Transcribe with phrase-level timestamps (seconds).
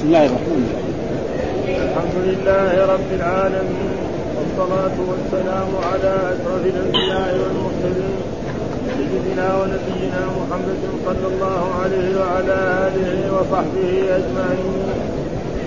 [0.00, 0.96] بسم الله الرحمن الرحيم.
[1.88, 3.92] الحمد لله رب العالمين
[4.36, 8.16] والصلاة والسلام على أشرف الأنبياء والمرسلين
[8.96, 14.88] سيدنا ونبينا محمد صلى الله عليه وعلى آله وصحبه أجمعين.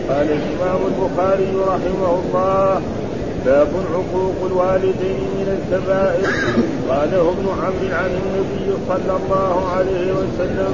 [0.09, 2.81] قال الإمام البخاري رحمه الله
[3.46, 6.29] باب عقوق الوالدين من الكبائر.
[6.90, 10.74] قاله ابن عمرو عن النبي صلى الله عليه وسلم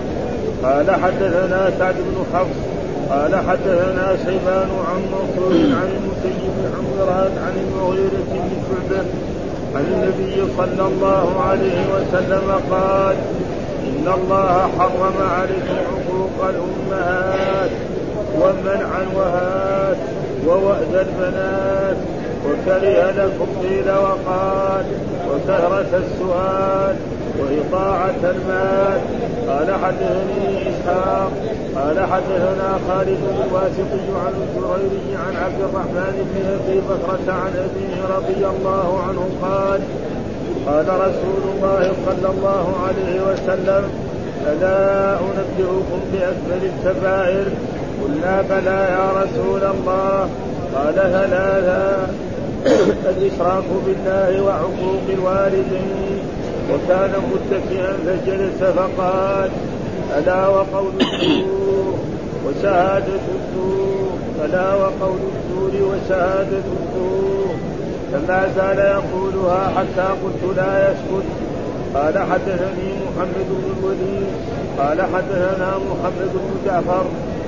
[0.64, 2.69] قال حدثنا سعد بن حفص
[3.10, 9.06] قال حدثنا شيبان عن منصور عن المسيب بن عمران عن المغيرة بن شعبة
[9.76, 13.16] عن النبي صلى الله عليه وسلم قال
[13.84, 17.70] إن الله حرم عليكم عقوق الأمهات
[18.36, 19.98] ومنع وهات
[20.48, 21.98] ووأد البنات
[22.46, 24.86] وكره لكم قيل وقال
[25.30, 26.96] وكثرة السؤال
[27.40, 29.00] وإطاعة المال
[29.50, 31.32] قال حدثني إسحاق
[31.76, 38.46] قال حدثنا خالد الواسطي عن الزهيري عن عبد الرحمن بن أبي بكرة عن أبيه رضي
[38.48, 39.82] الله عنه قال
[40.68, 43.90] قال رسول الله صلى الله عليه وسلم
[44.48, 47.46] ألا أنبئكم بأكبر الكبائر
[48.04, 50.30] قلنا بلى يا رسول الله.
[50.76, 52.08] قال ثلاثا
[53.10, 56.29] الإشراك بالله وعقوق الوالدين؟
[56.74, 59.50] وكان متكئا فجلس فقال
[60.18, 61.94] ألا وقول الزور
[62.46, 64.10] وشهادة الزور
[64.46, 67.56] ألا وقول الزور وشهادة الزور
[68.12, 71.26] فما زال يقولها حتى قلت لا يسكت.
[71.96, 74.28] قال حدثني محمد بن الوليد.
[74.80, 77.06] قال حدثنا محمد بن جعفر.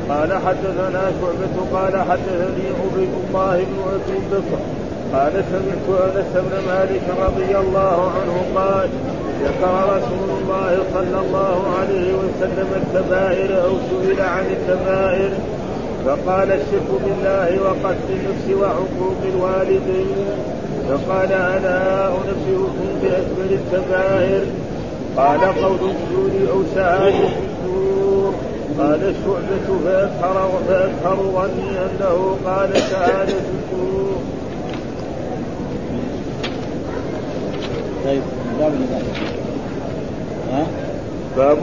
[0.09, 1.55] قال حدثنا شعبة.
[1.73, 4.80] قال حدثني عبيد الله بن أبي بكر.
[5.13, 8.89] قال سمعت أنس بن مالك رضي الله عنه قال
[9.43, 15.29] ذكر رسول الله صلى الله عليه وسلم الكبائر أو سئل عن الكبائر
[16.05, 20.25] فقال الشرك بالله وقتل النفس وعقوق الوالدين.
[20.89, 24.45] فقال ألا أنبئكم بأكبر الكبائر؟
[25.17, 28.33] قال قول الزور أو شهاده الزور.
[28.79, 34.21] قال الشعبة فأكثر فأكثر ظني أنه قال شهادة الزور.
[38.05, 38.21] طيب
[38.59, 38.73] باب
[40.51, 40.65] ها؟
[41.37, 41.57] باب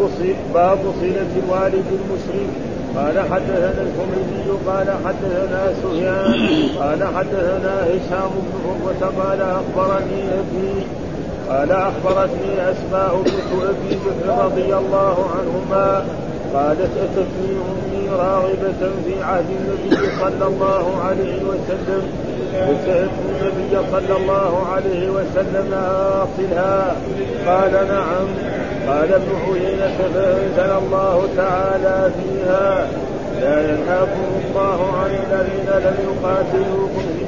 [0.54, 2.50] باب صلة الوالد المشرك.
[2.96, 6.34] قال حدثنا الحميدي قال حدثنا سفيان
[6.80, 10.86] قال حدثنا هشام بن عروة قال أخبرني أبي
[11.48, 16.04] قال أخبرتني أسماء بنت أبي بكر رضي الله عنهما
[16.54, 22.02] قالت أتتني أمي راغبة في عهد النبي صلى الله عليه وسلم.
[22.58, 25.74] وسألت النبي صلى الله عليه وسلم
[26.22, 26.96] أصلها.
[27.46, 28.28] قال نعم.
[28.88, 32.86] قال ابن عيينة فأنزل الله تعالى فيها
[33.40, 37.24] لا ينهاكم الله عن الذين لم يقاتلوكم في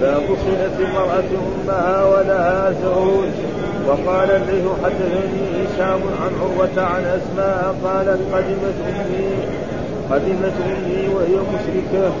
[0.00, 3.34] باب صلة المرأة أمها ولها زوج.
[3.88, 9.30] وقال الليث حدثني هشام عن عروة عن أسماء قالت قدمت أمي.
[10.10, 12.12] قدمت أمي وهي مشركة.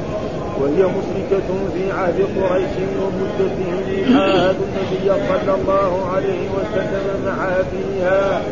[0.60, 3.70] وهي مشركة في عهد قريش ومدته
[4.18, 8.42] عاهد النبي صلى الله عليه وسلم مع أبيها.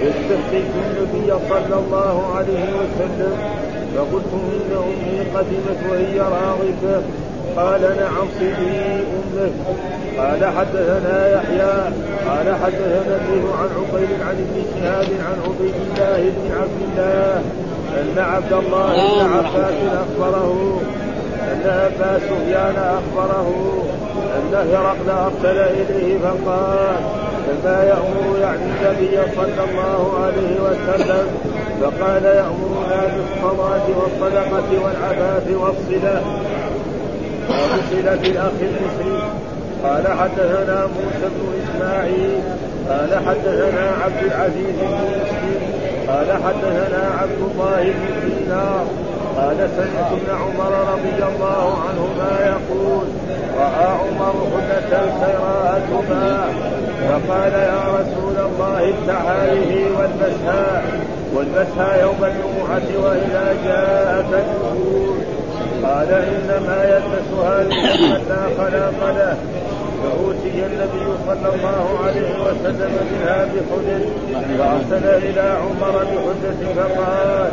[0.00, 3.36] يستفتيت النبي صلى الله عليه وسلم.
[3.96, 7.02] فقلت إن أمي قدمت وهي راغبة.
[7.56, 9.52] قال نعم صلي أمك
[10.18, 11.74] قال حدثنا يحيى.
[12.28, 17.42] قال حدثنا ابنه عن عقيل عن ابن شهاب عن عبيد الله بن عبد الله
[17.96, 20.80] أن عبد الله بن عباس أخبره
[21.52, 23.48] أن أبا سفيان أخبره
[24.36, 26.96] أن هرقل أرسل إليه فقال
[27.46, 31.26] فما يأمر يعني النبي صلى الله عليه وسلم
[31.80, 36.22] فقال يأمرنا بالصلاة والصدقة والعفاف والصلة.
[37.48, 39.20] وصلة الأخ المسلم
[39.84, 42.40] قال حدثنا موسى بن إسماعيل
[42.88, 45.60] قال حدثنا عبد العزيز بن مسلم
[46.08, 48.86] قال حدثنا عبد الله بن دينار.
[49.36, 53.06] قال سمعت عمر رضي الله عنهما يقول
[53.58, 56.48] رأى عمر حلة سيراءتهما
[57.08, 60.82] فقال يا رسول الله ابتع هذه والبسها
[61.34, 65.18] والبسها يوم الجمعة وإذا جاءك النزول
[65.82, 69.36] قال إنما يلبسها لمن لا خلاق له
[70.02, 74.02] فأوتي النبي صلى الله عليه وسلم منها بحدث
[74.58, 77.50] فأرسل إلى عمر بحدث فقال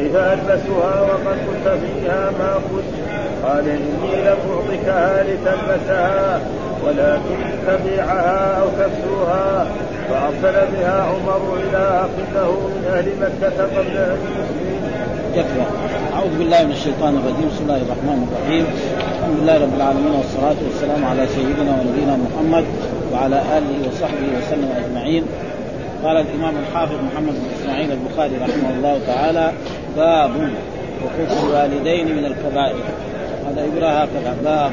[0.00, 2.90] كيف ألبسها وقد قلت فيها ما قلت.
[3.44, 6.40] قال إني لم أعطكها لتلبسها
[6.84, 9.66] ولكن تبيعها أو تكسوها
[10.08, 14.18] فأرسل بها عمر إلى أخ له من أهل مكة قبل أن.
[15.34, 15.62] يكفى
[16.14, 17.48] أعوذ بالله من الشيطان الرجيم.
[17.52, 18.66] بسم الله الرحمن الرحيم.
[19.18, 22.64] الحمد لله رب العالمين والصلاة والسلام على سيدنا ونبينا محمد
[23.12, 25.24] وعلى آله وصحبه وسلم أجمعين.
[26.04, 29.52] قال الإمام الحافظ محمد بن إسماعيل البخاري رحمه الله تعالى
[29.96, 30.30] باب
[31.02, 32.84] حقوق الوالدين من الكبائر.
[33.46, 34.72] هذا يقرأ هكذا باب.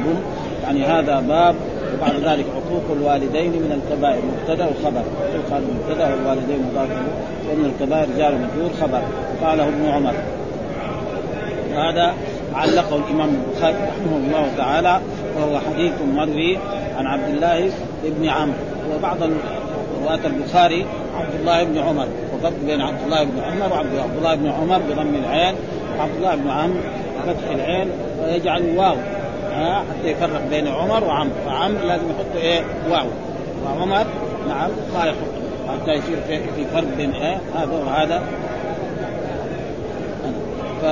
[0.63, 1.55] يعني هذا باب
[1.93, 4.21] وبعد ذلك حقوق الوالدين من الكبائر.
[4.21, 5.03] مبتدا وخبر.
[5.51, 6.89] قال مبتدا والوالدين مضاف
[7.51, 9.01] ومن الكبائر جار مجرور خبر.
[9.43, 10.13] قاله ابن عمر.
[11.75, 12.13] هذا
[12.55, 14.99] علقه الإمام البخاري رحمه الله تعالى
[15.37, 16.57] وهو حديث مروي
[16.97, 17.71] عن عبد الله
[18.03, 18.53] بن عمرو.
[18.95, 19.17] وبعض
[20.03, 20.85] رواة البخاري
[21.17, 22.07] عبد الله بن عمر.
[22.39, 25.55] وفرق بين عبد الله بن عمر وعبد الله بن عمر بضم العين
[25.99, 26.79] وعبد الله بن عمرو
[27.27, 27.87] فتح العين
[28.23, 28.95] ويجعل واو
[29.53, 33.07] ها حتى يفرق بين عمر وعمر فعمر لازم يحط إيه؟ واو.
[33.65, 34.05] وعمر
[34.47, 35.37] نعم ما يحط
[35.69, 38.23] حتى يصير في, فرق بين إيه؟ هذا وهذا.
[40.81, 40.85] ف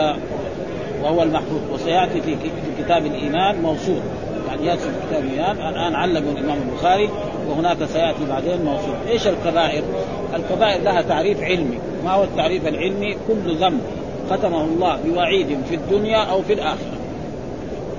[1.04, 1.62] وهو المحفوظ.
[1.74, 4.00] وسيأتي في في كتاب الإيمان موصول.
[4.48, 5.58] يعني يأتي في كتاب الإيمان.
[5.58, 7.10] الآن علمه الإمام البخاري.
[7.50, 9.84] وهناك سيأتي بعدين موصول إيش الكبائر؟
[10.36, 11.78] الكبائر لها تعريف علمي.
[12.06, 13.82] ما هو التعريف العلمي؟ كل ذنب
[14.30, 16.98] ختمه الله بوعيد في الدنيا أو في الآخرة.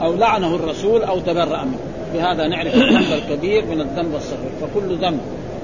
[0.02, 1.78] أو لعنه الرسول أو تبرأ منه.
[2.14, 4.50] بهذا نعرف الذنب الكبير من الذنب الصغير.
[4.60, 5.20] فكل ذنب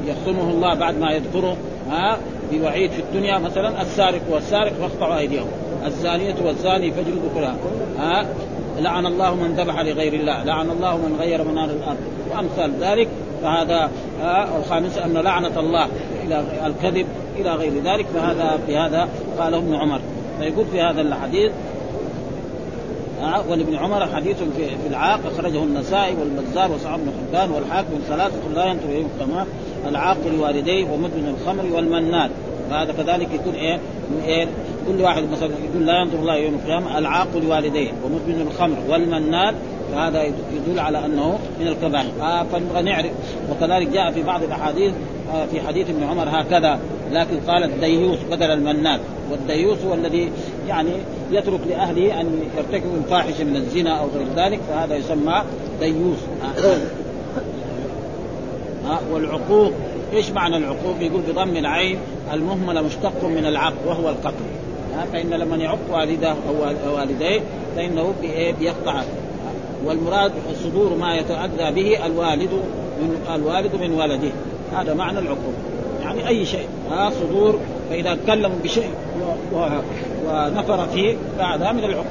[0.06, 1.56] يختمه الله بعد ما يذكره
[1.90, 2.18] ها
[2.52, 3.38] بوعيد في الدنيا.
[3.38, 5.46] مثلا السارق والسارق فاقطعوا أيديهم.
[5.86, 7.56] الزانية والزاني فاجلدوا كلها
[7.98, 8.26] ها.
[8.80, 11.98] لعن الله من ذبح لغير الله لعن الله من غير منار الأرض.
[12.30, 13.08] وأمثال ذلك
[13.42, 13.90] فهذا
[14.58, 15.88] الخامس أن لعنة الله
[16.24, 17.06] إلى الكذب
[17.38, 19.08] إلى غير ذلك فهذا بهذا
[19.38, 20.00] قاله ابن عمر.
[20.38, 21.52] فيقول في هذا الحديث
[23.48, 28.64] ولابن عمر حديث في, في العاق أخرجه النسائي والبزار وسعد بن حبان والحاكم ثلاثة لا
[28.64, 29.46] ينظر اليهم القمار
[29.88, 32.30] العاق لوالديه ومدمن الخمر والمنان.
[32.70, 33.76] فهذا كذلك يكون إيه؟
[34.10, 34.46] من إيه؟
[34.88, 39.54] كل واحد مثلا يقول لا ينظر الله يوم القيامة العاق لوالديه ومدمن الخمر والمنان.
[39.92, 42.10] فهذا يدل على أنه من الكبائر.
[42.20, 43.10] آه فنبغى نعرف
[43.50, 44.92] وكذلك جاء في بعض الأحاديث
[45.34, 46.78] آه في حديث ابن عمر هكذا
[47.12, 49.00] لكن قال الديوس بدل المنان.
[49.30, 50.30] والديوس هو الذي
[50.68, 50.90] يعني
[51.30, 55.42] يترك لأهله أن يرتكبوا الفاحشة من الزنا أو غير ذلك فهذا يسمى
[55.80, 56.18] ديوس.
[56.58, 56.76] آه.
[58.90, 59.72] آه والعقوق
[60.12, 61.98] إيش معنى العقوق؟ يقول بضم العين
[62.32, 64.44] المهملة مشتق من العق وهو القتل.
[65.12, 67.40] فإن لمن يعق والده أو والديه
[67.76, 68.14] فإنه
[68.60, 69.02] بيقطع.
[69.84, 70.32] والمراد
[70.64, 72.50] صدور ما يتأذى به الوالد
[73.02, 74.30] من الوالد من ولده.
[74.72, 75.54] هذا معنى العقوق
[76.02, 76.66] يعني أي شيء.
[76.90, 77.58] ها صدور
[77.90, 78.90] فإذا تكلموا بشيء
[80.26, 82.06] ونفر فيه فهذا من العقوق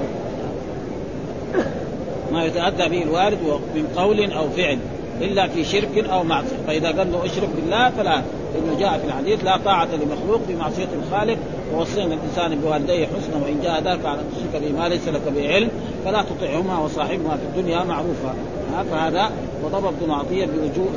[2.32, 3.40] ما يتأذى به الوالد
[3.76, 4.78] من قول أو فعل
[5.22, 6.58] إلا في شرك أو معصية.
[6.68, 8.22] فإذا قال له اشرك بالله فلا.
[8.56, 11.38] لأنه جاء في الحديث لا طاعة لمخلوق في معصية الخالق
[11.74, 15.70] ووصينا الإنسان بوالديه حسنا وإن جاهداك على ان تشرك بما ليس لك به علم
[16.06, 18.36] فلا تطعهما وصاحبهما في الدنيا معروفا.
[18.92, 19.32] فهذا
[19.64, 20.90] وضرب ابن عطيه بوجوب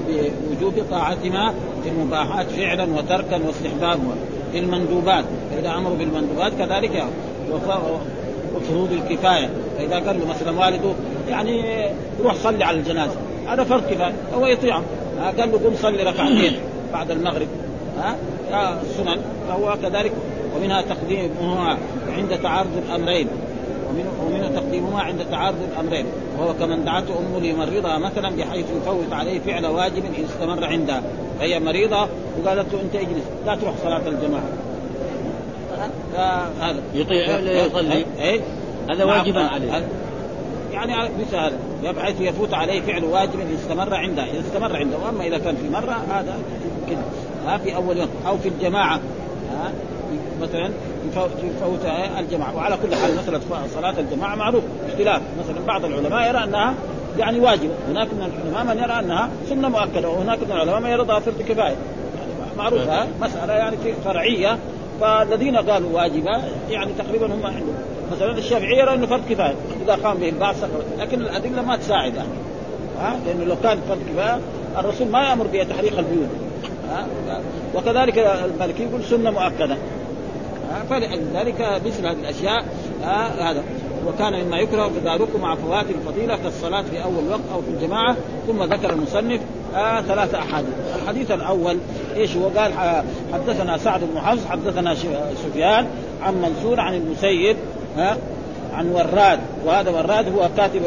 [0.50, 1.54] بوجوب طاعتهما
[1.84, 4.14] في المباحات فعلا وتركا واستحبابا.
[4.52, 7.04] في المندوبات فإذا أمروا بالمندوبات كذلك
[8.54, 9.50] وفروض الكفاية.
[9.78, 10.92] فإذا قال له مثلا والده
[11.28, 11.86] يعني
[12.22, 13.16] روح صلي على الجنازة.
[13.48, 14.82] هذا فرض كفاية هو يطيعه.
[15.38, 16.56] قال له قم صلي ركعتين.
[16.94, 17.48] بعد المغرب
[17.98, 18.16] ها؟
[18.82, 19.18] السنن
[19.48, 20.12] فهو كذلك
[20.56, 21.78] ومنها تقديمها
[22.16, 23.28] عند تعارض الأمرين.
[24.26, 26.06] ومنه تقديمها عند تعارض الأمرين.
[26.38, 31.02] وهو كمن دعته أمه ليمرضها مثلا بحيث يفوت عليه فعل واجب إن استمر عندها
[31.38, 32.08] فهي مريضة
[32.42, 34.48] وقالت له أنت اجلس لا تروح صلاة الجماعة.
[36.60, 38.04] هذا يطيع يصلي.
[38.20, 38.40] إيه؟
[38.90, 39.86] هذا واجبا عليه.
[40.72, 44.24] يعني مثل هذا بحيث يفوت عليه فعل واجب إن استمر عنده.
[44.24, 44.96] اذا استمر عنده.
[44.98, 46.38] وأما إذا كان في مرة هذا
[46.90, 46.98] كده
[47.46, 48.08] ها في أول يوم.
[48.26, 49.00] أو في الجماعة.
[49.50, 49.72] ها
[50.42, 50.70] مثلا
[51.12, 51.86] يفوت
[52.18, 52.56] الجماعة.
[52.56, 53.40] وعلى كل حال مسألة
[53.74, 54.64] صلاة الجماعة معروف.
[54.88, 55.22] اختلاف.
[55.38, 56.74] مثلا بعض العلماء يرى أنها
[57.18, 60.08] يعني واجبه هناك من العلماء من يرى أنها سنة مؤكدة.
[60.08, 61.76] وهناك من العلماء من يرى فرض كفايه يعني
[62.58, 64.58] معروفه مسألة يعني فرعية.
[65.00, 67.74] فالذين قالوا واجبة يعني تقريبا هم عندهم.
[68.12, 70.84] مثلا الشافعي يرى إنه فرض كفاية إذا قام به البعض سقط.
[70.98, 72.28] لكن الأدلة ما تساعد يعني
[73.00, 74.40] ها؟ لأنه لو كان فرض كفاية
[74.78, 76.28] الرسول ما يأمر بتحريق البيوت.
[76.90, 77.06] ها؟
[77.74, 79.76] وكذلك المالكي يقول سنة مؤكدة.
[80.90, 82.64] فلذلك مثل هذه الأشياء
[83.40, 83.62] هذا.
[84.06, 88.62] وكان مما يكره تداركه مع فوات الفضيلة كالصلاة في أول وقت أو في الجماعة ثم
[88.62, 89.40] ذكر المصنف
[89.74, 90.70] آه ثلاثة أحاديث.
[91.02, 91.78] الحديث الأول
[92.16, 92.72] إيش هو؟ قال
[93.32, 94.94] حدثنا سعد بن حفص حدثنا
[95.34, 95.86] سفيان
[96.22, 97.56] عن منصور عن المسيب
[97.96, 98.16] ها
[98.74, 99.40] عن وراد.
[99.64, 100.82] وهذا وراد هو كاتب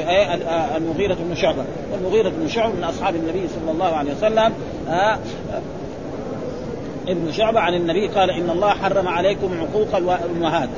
[0.78, 1.64] المغيرة بن شعبة.
[1.92, 4.54] والمغيرة بن شعبة من أصحاب النبي صلى الله عليه وسلم
[4.88, 5.20] ها
[7.08, 10.70] ابن شعبة عن النبي قال إن الله حرم عليكم عقوق الأمهات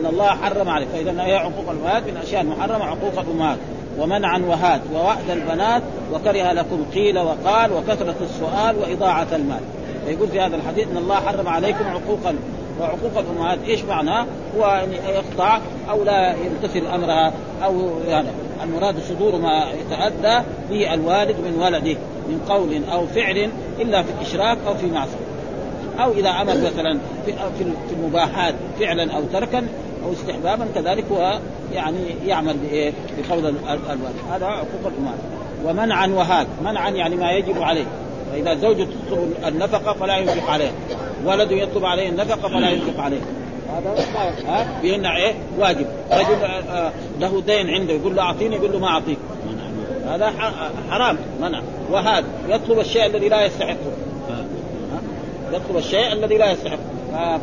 [0.00, 3.58] إن الله حرم عليه فإذا هي عقوق الامهات من الاشياء المحرمه عقوق الامهات
[3.98, 5.82] ومنعا وهات ووعد البنات
[6.12, 9.60] وكره لكم قيل وقال وكثرة السؤال وإضاعة المال.
[10.06, 12.34] فيقول في هذا الحديث إن الله حرم عليكم عقوق
[12.80, 17.32] وعقوق الامهات إيش معناه؟ هو إن يقطع أو لا يمتثل أمرها
[17.64, 18.28] أو يعني
[18.62, 21.96] المراد صدور ما يتأدى به الوالد من ولده
[22.28, 25.26] من قول أو فعل إلا في الإشراك أو في معصية
[26.00, 26.98] أو إذا عمل مثلا
[27.58, 29.66] في المباحات فعلا أو تركا
[30.04, 31.38] أو استحبابا كذلك هو
[31.72, 35.18] يعني يعمل بإيه؟ بقول الوالد هذا عقوق الامهات
[35.64, 37.86] ومنعا وهات منعا يعني ما يجب عليه
[38.32, 40.70] فإذا زوجة تطلب النفقة فلا ينفق عليه.
[41.24, 43.20] ولد يطلب عليه النفقة فلا ينفق عليه.
[43.68, 44.04] هذا
[44.46, 45.86] ها؟ بيمنع إيه؟ واجب.
[46.12, 49.18] رجل آه، له دين عنده يقول له أعطيني يقول له ما أعطيك.
[50.06, 50.32] هذا
[50.90, 51.18] حرام.
[51.40, 51.62] منع.
[51.90, 53.92] وهذا يطلب الشيء الذي لا يستحقه.
[55.52, 56.78] يطلب الشيء الذي لا يستحق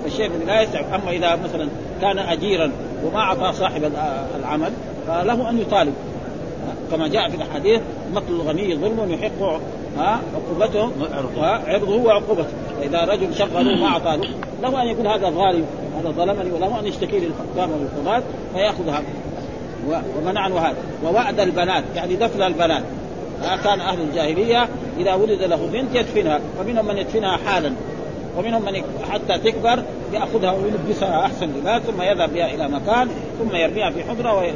[0.03, 1.69] فالشيء الذي لا يستحق أما إذا مثلا
[2.01, 2.71] كان اجيرا
[3.05, 3.91] وما أعطى صاحب
[4.39, 4.71] العمل
[5.07, 5.93] فله أن يطالب.
[6.93, 7.81] كما جاء في الاحاديث
[8.13, 9.59] مقتل الغني ظلم يحق
[10.35, 10.91] عقوبته
[11.67, 14.19] عرضه وعقوبته فإذا رجل شغله ما أعطاه
[14.61, 15.65] له أن يقول هذا ظالم
[15.99, 18.23] هذا ظلمني وله أن يشتكي للحكام والقضاة
[18.53, 19.03] فيأخذ هذا.
[20.17, 22.83] ومنعا وهذا ووعد البنات يعني دفن البنات.
[23.63, 24.69] كان أهل الجاهلية
[24.99, 26.39] إذا ولد له بنت يدفنها.
[26.59, 27.73] فمنهم من يدفنها حالا.
[28.37, 29.83] ومنهم من حتى تكبر
[30.13, 33.09] يأخذها ويلبسها أحسن لباس ثم يذهب بها إلى مكان
[33.39, 34.53] ثم يرميها في حجره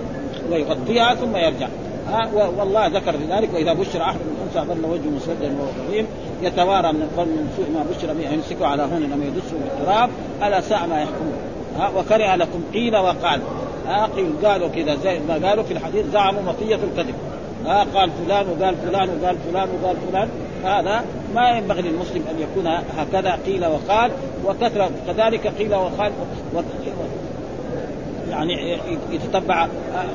[0.51, 1.67] ويغطيها ثم يرجع.
[2.11, 6.07] ها والله ذكر في ذلك وإذا بشر أحد من انثى ظل وجهه مسودا وهو كظيم
[6.41, 10.09] يتوارى من القوم من سوء ما بشر به يمسكه على هون لم يدسه بالتراب
[10.43, 11.33] ألا ساء ما يحكمون.
[11.79, 13.41] ها وكره لكم قيل وقال.
[13.87, 17.15] ها قيل قالوا كذا زي ما قالوا في الحديث زعموا مطيه الكذب.
[17.65, 20.29] ها قال فلان وقال فلان وقال فلان وقال فلان.
[20.63, 21.03] هذا
[21.35, 24.11] ما ينبغي للمسلم أن يكون هكذا قيل وقال
[24.45, 26.11] وكثرة كذلك قيل وقال
[28.29, 28.79] يعني
[29.11, 29.67] يتتبع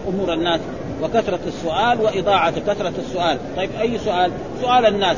[0.09, 0.61] أمور الناس.
[1.03, 3.39] وكثرة السؤال وإضاعة كثرة السؤال.
[3.57, 4.31] طيب أي سؤال؟
[4.61, 5.17] سؤال الناس.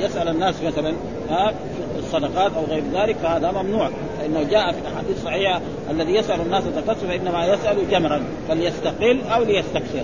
[0.00, 0.92] يسأل الناس مثلا
[1.28, 3.90] في الصدقات أو غير ذلك فهذا ممنوع.
[4.20, 10.02] فإنه جاء في الأحاديث الصحيحة الذي يسأل الناس تكسر فإنما يسأل جمرا فليستقل أو ليستكثر.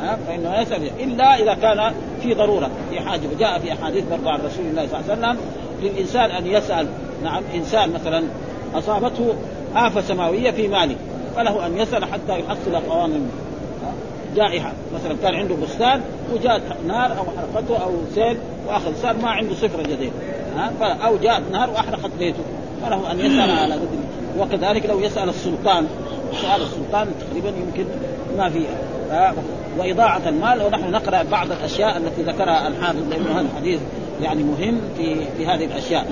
[0.00, 0.90] ها فإنه يسأل.
[1.00, 2.70] إلا إذا كان في ضرورة.
[2.90, 3.22] في حاجة.
[3.36, 5.38] وجاء في أحاديث برضو عن رسول الله صلى الله عليه وسلم
[5.82, 6.86] للإنسان أن يسأل.
[7.24, 8.24] نعم إنسان مثلا
[8.74, 9.34] أصابته
[9.76, 10.96] آفة سماوية في ماله
[11.36, 13.30] فله أن يسأل حتى يحصل قوام
[14.36, 14.72] جائحة.
[14.94, 16.00] مثلا كان عنده بستان
[16.34, 18.36] وجاءت نار أو حرقته أو سيل
[18.68, 18.94] وأخذ.
[19.02, 20.12] صار ما عنده صفر جديد.
[20.56, 22.42] ها؟ أو جاءت نار وأحرقت بيته.
[22.82, 23.86] فله أن يسأل على قدر
[24.38, 25.86] وكذلك لو يسأل السلطان.
[26.42, 27.86] سؤال السلطان تقريبا يمكن
[28.38, 28.64] ما في
[29.78, 30.62] وإضاعة المال.
[30.62, 33.80] ونحن نقرأ بعض الأشياء التي ذكرها الحافظ لأنه هذا الحديث
[34.22, 36.06] يعني مهم في في هذه الأشياء.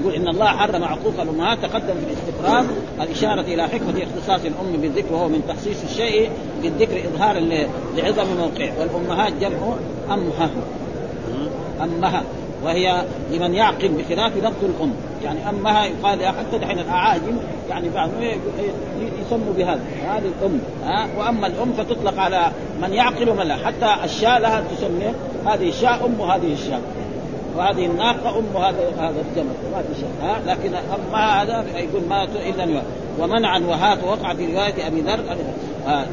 [0.00, 2.64] يقول إن الله حرم عقوق الأمهات تقدم في الاستقرار
[3.00, 6.30] الإشارة إلى حكمة اختصاص الأم بالذكر وهو من تخصيص الشيء
[6.62, 7.40] بالذكر اظهارا
[7.96, 8.72] لعظم موقعه.
[8.80, 9.74] والأمهات جمع
[10.10, 10.50] أمها.
[11.82, 12.22] أمها.
[12.64, 14.92] وهي لمن يعقل بخلاف لفظ الأم.
[15.24, 17.36] يعني أمها يقال حتى دحين الأعاجم
[17.70, 18.10] يعني بعض
[19.26, 19.80] يسموا بهذا.
[20.06, 20.60] هذه الأم.
[20.84, 22.50] ها؟ وأما الأم فتطلق على
[22.82, 23.56] من يعقل ومن لا.
[23.56, 25.14] حتى الشاء لها تسمي
[25.46, 26.80] هذه الشاء أم هذه الشاء.
[27.56, 29.54] وهذه الناقة أم هذا هذا الجمل.
[29.72, 30.08] ما في شيء.
[30.22, 32.82] ها؟ لكن أما هذا يقول ما إلا
[33.18, 35.20] ومنعا وهات وقع في رواية أبي ذر.
[35.86, 36.04] آه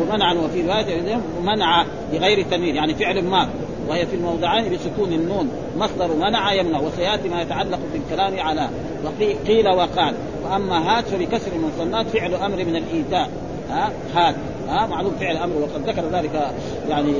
[0.00, 1.20] ومنعا وفي رواية أبي ذر.
[1.38, 3.48] ومنع بغير تنوين يعني فعل ما.
[3.88, 5.50] وهي في الموضعين بسكون النون.
[5.76, 6.80] مصدر منع يمنع.
[6.80, 8.68] وسيأتي ما يتعلق بالكلام على.
[9.04, 10.14] وقيل وقال.
[10.44, 13.30] وأما هات فبكسر المصنات فعل أمر من الإيتاء.
[13.70, 14.34] ها؟ هات
[14.68, 16.50] ها؟ معلوم فعل أمر وقد ذكر ذلك
[16.88, 17.12] يعني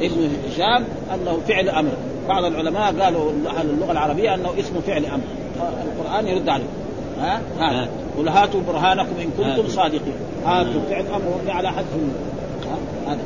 [0.00, 1.92] ابن هشام أنه فعل أمر.
[2.28, 5.24] بعض العلماء قالوا أهل اللغة العربية أنه اسمه فعل أمر.
[5.84, 6.64] القرآن يرد عليه.
[7.20, 10.14] ها؟ ها؟ قل هاتوا برهانكم إن كنتم صادقين.
[10.46, 11.84] هاتوا فعل أمر على حد
[13.06, 13.18] هذا.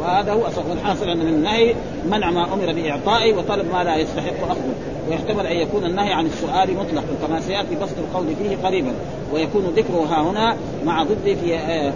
[0.00, 1.74] وهذا هو أصل والحاصل ان النهي
[2.10, 4.74] منع ما أمر بإعطائه وطلب ما لا يستحق أخذه.
[5.08, 8.92] ويحتمل أن يكون النهي عن السؤال مطلقا كما سيأتي بسط القول فيه قريبا.
[9.32, 11.92] ويكون ذكره ها هنا مع ضد في آه،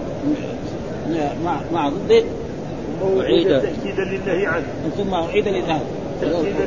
[1.45, 2.25] مع مع ضد
[3.21, 4.67] أعيد تأكيدا لله عنه.
[4.97, 5.81] ثم أعيد لله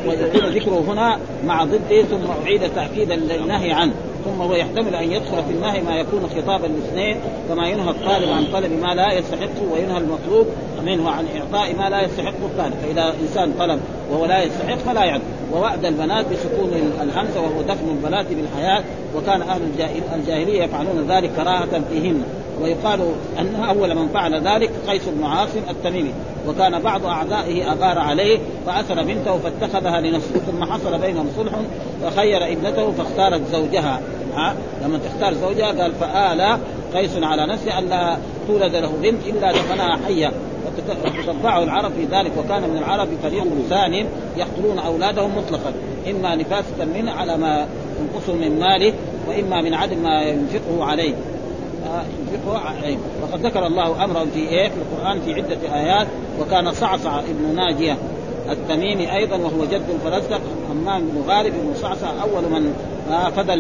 [0.07, 3.93] ويكون ذكره هنا مع ضده ثم أعيد تأكيدا للنهي عنه.
[4.25, 7.17] ثم هو يحتمل أن يدخل في النهي ما يكون خطابا لاثنين
[7.49, 10.47] كما ينهى الطالب عن طلب ما لا يستحقه وينهى المطلوب
[10.85, 12.73] منه عن إعطاء ما لا يستحقه الطالب.
[12.83, 13.79] فإذا إنسان طلب
[14.11, 15.21] وهو لا يستحق فلا يعد.
[15.53, 18.83] ووعد البنات بسكون الهمزه وهو دفن البنات بالحياة
[19.15, 19.61] وكان أهل
[20.15, 22.23] الجاهلية يفعلون ذلك كراهة فيهن.
[22.61, 22.99] ويقال
[23.39, 26.13] ان أول من فعل ذلك قيس بن عاصم التميمي
[26.47, 31.53] وكان بعض اعدائه أغار عليه فاثر بنته فاتخذها لنفسه ثم حصل بينهم صلح
[32.03, 33.99] فخير ابنته فاختارت زوجها.
[34.35, 36.57] ها؟ لما تختار زوجها قال فآل
[36.95, 40.31] قيس على نفسه أن لا تولد له بنت إلا دفنها حية.
[40.67, 44.05] وتتبعه العرب في ذلك وكان من العرب فريق ثاني
[44.37, 45.73] يقتلون أولادهم مطلقا
[46.09, 47.67] إما نفاسة منه على ما
[48.01, 48.93] ينقصه من ماله
[49.27, 51.13] وإما من عدم ما ينفقه عليه.
[52.01, 56.07] ينفقه عليه وقد ذكر الله أمرا في إيه في القرآن في عدة آيات
[56.41, 57.97] وكان صعصع ابن ناجية
[58.49, 62.73] التميمي أيضا وهو جد الفرزدق همام بن غالب بن صعصع أول من
[63.35, 63.53] فدى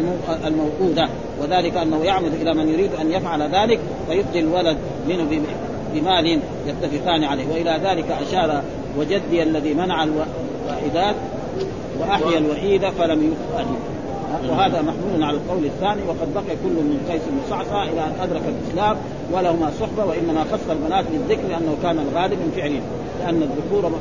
[0.47, 1.09] الموؤودة
[1.41, 4.77] وذلك أنه يعمد إلى من يريد أن يفعل ذلك فيبدي الولد
[5.07, 5.41] منه
[5.93, 7.45] بمال يتفقان عليه.
[7.53, 8.61] وإلى ذلك أشار
[8.97, 11.15] وجدي الذي منع الوائدات
[11.99, 13.67] وأحيا الوحيدة فلم يفأد
[14.49, 18.41] وهذا محمول على القول الثاني وقد بقي كل من قيس بن صعصع إلى أن أدرك
[18.47, 18.97] الإسلام
[19.31, 22.83] ولهما صحبة وإنما خص البنات بالذكر لأنه كان الغالب من فعلهم
[23.19, 23.91] لأن الذكور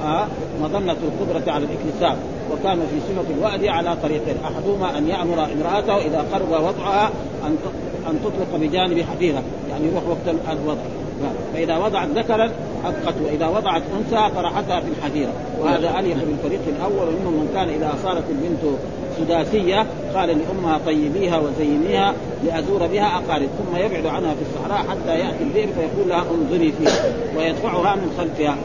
[0.62, 2.16] مظنة القدرة على الإكتساب
[2.52, 7.10] وكان في صفة الوأد على طريقين أحدهما أن يأمر امرأته إذا قرب وضعها
[7.46, 7.56] أن
[8.10, 10.82] أن تطلق بجانب حفيظه يعني يروح وقت الوضع.
[11.54, 12.50] فإذا وضعت ذكرا
[12.84, 17.94] أبقت وإذا وضعت أنثى طرحتها في الحفيره وهذا أليق بالفريق الأول ومنهم من كان إذا
[18.02, 18.78] صارت البنت
[19.18, 25.42] سداسيه قال لأمها طيبيها وزينيها لأزور بها اقارب ثم يبعد عنها في الصحراء حتى يأتي
[25.42, 28.56] البئر فيقول لها انظري فيها ويدفعها من خلفها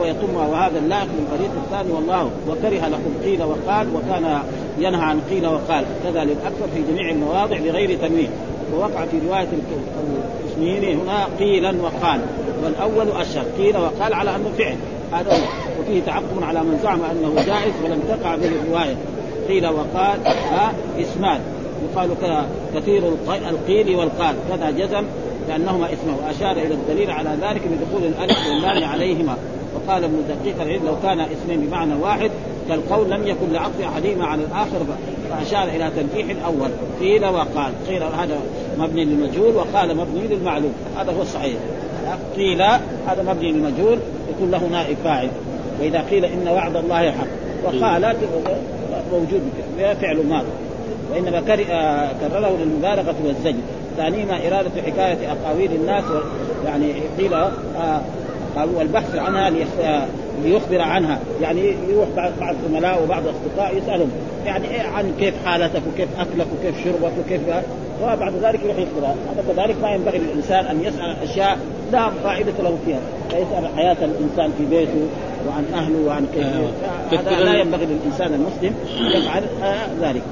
[0.00, 4.38] ويطمها وهذا اللائق للفريق الثاني والله وكره لكم قيل وقال وكان
[4.78, 8.30] ينهى عن قيل وقال كذا للاكثر في جميع المواضع بغير تنوين
[8.74, 9.48] ووقع في رواية
[10.44, 12.20] الاسمين هنا قيلا وقال
[12.64, 14.76] والأول أشهر قيل وقال على أنه فعل
[15.12, 15.32] هذا
[15.80, 18.96] وفيه تعقب على من زعم أنه جائز ولم تقع به الرواية.
[19.48, 21.40] قيل وقال ها اسمان.
[21.84, 22.10] يقال
[22.74, 23.02] كثير
[23.50, 24.36] القيل والقال.
[24.48, 25.04] كذا جزم
[25.48, 26.26] لأنهما اسمه.
[26.26, 29.36] واشار إلى الدليل على ذلك بدخول الألف واللام عليهما.
[29.74, 32.30] وقال ابن دقيق العلم لو كان اسمين بمعنى واحد
[32.68, 34.86] كالقول لم يكن لعطف أحدهما على الآخر
[35.30, 36.70] فأشار إلى تنكيح الأول.
[37.00, 37.72] قيل وقال.
[37.88, 38.38] قيل هذا
[38.78, 40.72] مبني للمجهول وقال مبني للمعلوم.
[40.98, 41.56] هذا هو الصحيح.
[42.36, 42.62] قيل
[43.06, 43.98] هذا مبني للمجهول
[44.30, 45.28] يكون له نائب فاعل.
[45.80, 47.26] وإذا قيل إن وعد الله حق.
[47.64, 48.16] وقال
[49.12, 49.42] موجود
[50.00, 50.48] فعل ماضي.
[51.12, 51.40] وإنما
[52.20, 53.62] كرره للمبالغة والزجر.
[53.96, 56.04] ثانيما إرادة حكاية أقاويل الناس
[56.66, 58.00] يعني قيل آه
[58.76, 59.50] والبحث عنها
[60.44, 61.18] ليخبر عنها.
[61.42, 64.10] يعني يروح بعض الزملاء وبعض الاصدقاء يسألهم
[64.46, 67.40] يعني إيه عن كيف حالتك وكيف أكلك وكيف شربك وكيف
[68.02, 71.58] وبعد ذلك يروح يخبرها هذا كذلك ما ينبغي للإنسان أن يسأل أشياء
[71.92, 73.00] لا فائدة له فيها.
[73.30, 75.06] فيسأل حياة الإنسان في بيته
[75.48, 77.30] وعن أهله وعن كيف آه.
[77.30, 78.74] هذا لا ينبغي للإنسان المسلم
[79.14, 80.22] يفعل آه ذلك.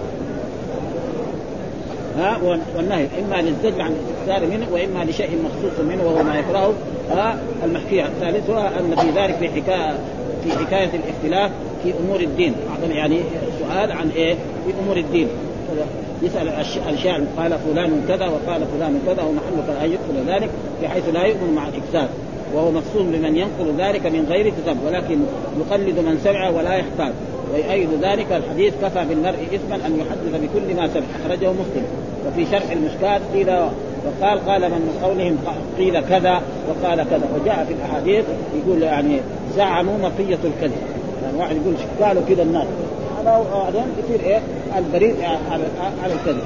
[2.19, 2.39] ها
[2.77, 6.73] والنهي إما للزجر عن الاستكثار منه وإما لشيء مخصوص منه وهو ما يكرهه.
[7.11, 9.95] ها المحكي ثالثها أن في ذلك في حكايه
[10.45, 11.51] في حكاية الاختلاف
[11.83, 12.55] في أمور الدين.
[12.91, 13.21] يعني
[13.59, 15.29] سؤال عن إيه؟ في أمور الدين.
[16.23, 16.49] يسأل
[16.95, 20.51] اشياء قال فلان كذا وقال فلان كذا ومحل أن يدخل ذلك
[20.83, 22.09] بحيث لا يؤمن مع الاكساد
[22.55, 25.19] وهو مقصود بمن ينقل ذلك من غير كتاب ولكن
[25.61, 27.13] يقلد من سمع ولا يحتاج.
[27.55, 31.05] ويؤيد ذلك الحديث كفى بالمرء إثما أن يحدث بكل ما سمع.
[31.25, 31.85] أخرجه مسلم.
[32.27, 33.51] وفي شرح المشكات قيل
[34.05, 35.39] وقال قال من قولهم
[35.79, 37.29] قيل كذا وقال كذا.
[37.35, 38.25] وجاء في الأحاديث
[38.57, 39.21] يقول يعني
[39.57, 40.83] زعموا مطيه الكذب.
[41.23, 42.67] يعني واحد يقول قالوا كذا الناس.
[43.21, 44.41] هذا بعدين يصير إيه؟
[44.79, 45.17] البريء
[45.51, 45.65] على
[46.03, 46.45] على الكذب.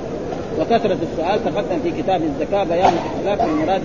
[0.61, 3.83] وكثرة السؤال تقدم في كتاب الزكاة بيان اختلاف المراد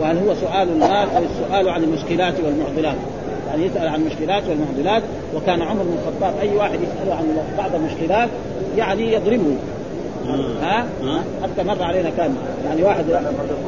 [0.00, 2.96] وهل هو سؤال المال أو السؤال عن المشكلات والمعضلات؟
[3.48, 5.02] يعني يسأل عن المشكلات والمعضلات
[5.34, 7.24] وكان عمر بن الخطاب أي واحد يسأله عن
[7.58, 8.28] بعض المشكلات
[8.76, 9.56] يعني يضربه.
[10.62, 10.86] ها؟
[11.42, 13.04] حتى مر علينا كان يعني واحد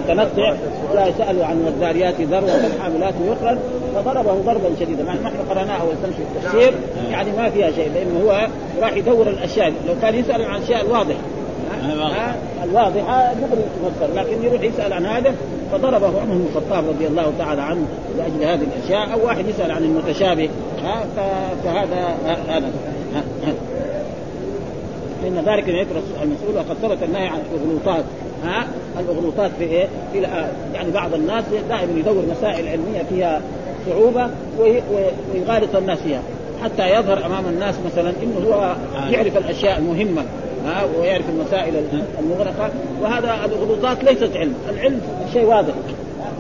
[0.05, 0.55] متنطع
[0.95, 3.59] جاء يساله عن الذاريات ذروه والحاملات يقرا
[3.95, 5.05] فضربه ضربا شديدا.
[5.05, 6.75] مع نحن قرأناه اول سنه في التفسير
[7.11, 8.49] يعني ما فيها شيء لأنه هو
[8.81, 9.73] راح يدور الأشياء.
[9.89, 11.21] لو كان يسأل عن الاشياء الواضحه
[12.65, 15.35] الواضحة دغري تفسر لكن يروح يسأل عن هذا
[15.73, 17.87] فضربه عمر بن الخطاب رضي الله تعالى عنه
[18.19, 20.49] لأجل هذه الأشياء أو واحد يسأل عن المتشابه.
[20.85, 21.05] ها
[21.65, 22.17] فهذا
[22.49, 22.71] هذا.
[25.23, 28.05] فإن ذلك يترك المسؤول وقد ثبت النهي عن الاغلوطات
[28.45, 28.67] ها
[29.01, 30.19] الاغلوطات في إيه؟ في
[30.75, 33.41] يعني بعض الناس دائما يدور مسائل علمية فيها
[33.87, 36.23] صعوبة ويغالط الناس فيها.
[36.65, 38.75] حتى يظهر أمام الناس مثلا إنه هو
[39.11, 40.23] يعرف الأشياء المهمة.
[40.67, 41.75] ها ويعرف المسائل
[42.19, 42.71] المغرقه
[43.03, 45.01] وهذا الاغلوطات ليست علم، العلم
[45.33, 45.75] شيء واضح.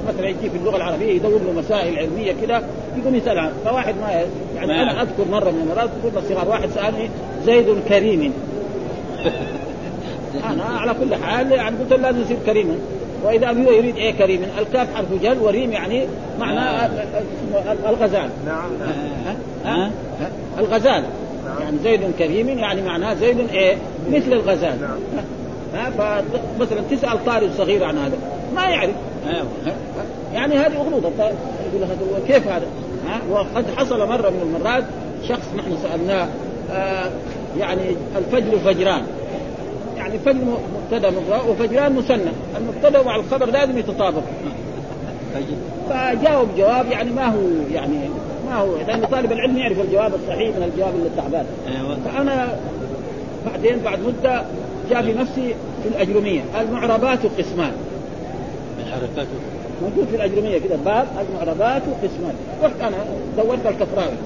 [0.08, 2.62] مثلا يجي في اللغة العربية يدور له مسائل علمية كذا
[2.96, 4.24] يقوم يسال عنها فواحد ما
[4.56, 7.10] يعني أنا أذكر مرة من المرات كنا صغار واحد سألني
[7.44, 8.32] زيد كريم.
[10.50, 12.74] أنا على كل حال يعني قلت لازم يصير كريما
[13.24, 16.06] وإذا هو يريد إيه كريم الكاف حرف جر وريم يعني
[16.40, 16.90] معناه
[17.88, 18.28] الغزال.
[18.46, 21.04] نعم ها؟ ها؟ ها؟ الغزال.
[21.60, 23.76] يعني زيد كريم يعني معناه زيد إيه؟
[24.10, 24.78] مثل الغزال.
[25.74, 28.16] ها فمثلا تسأل طالب صغير عن هذا.
[28.54, 28.94] ما يعرف.
[30.34, 32.66] يعني هذه غلوطه يقول هذا كيف هذا؟
[33.08, 34.84] ها وقد حصل مرة من المرات
[35.28, 36.28] شخص نحن سألناه
[36.72, 37.10] آه
[37.58, 37.82] يعني
[38.16, 39.02] الفجر فجران.
[39.96, 41.12] يعني فجر مبتدأ
[41.48, 44.22] وفجران مثنى المبتدأ مع الخبر لازم يتطابق.
[45.90, 47.40] فجاوب جواب يعني ما هو
[47.72, 47.98] يعني
[48.46, 48.76] ما هو.
[48.88, 51.96] لأن طالب العلم يعرف الجواب الصحيح من الجواب اللي التعبان أيوه.
[52.04, 52.56] فأنا
[53.46, 54.42] بعدين بعد مدة
[54.90, 56.40] جاء في نفسي في الأجرمية.
[56.60, 57.72] المعربات قسمان.
[58.78, 59.36] من حركاته
[59.82, 62.34] موجود في الأجرمية كذا باب المعربات قسمان.
[62.62, 62.96] رحت أنا
[63.36, 64.16] دورت الكفراوي.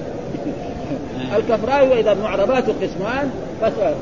[1.37, 3.31] الكفراوي وإذا المعربات قسمان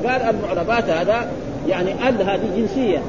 [0.04, 1.26] قال المعربات هذا
[1.68, 3.02] يعني أل هذه جنسية.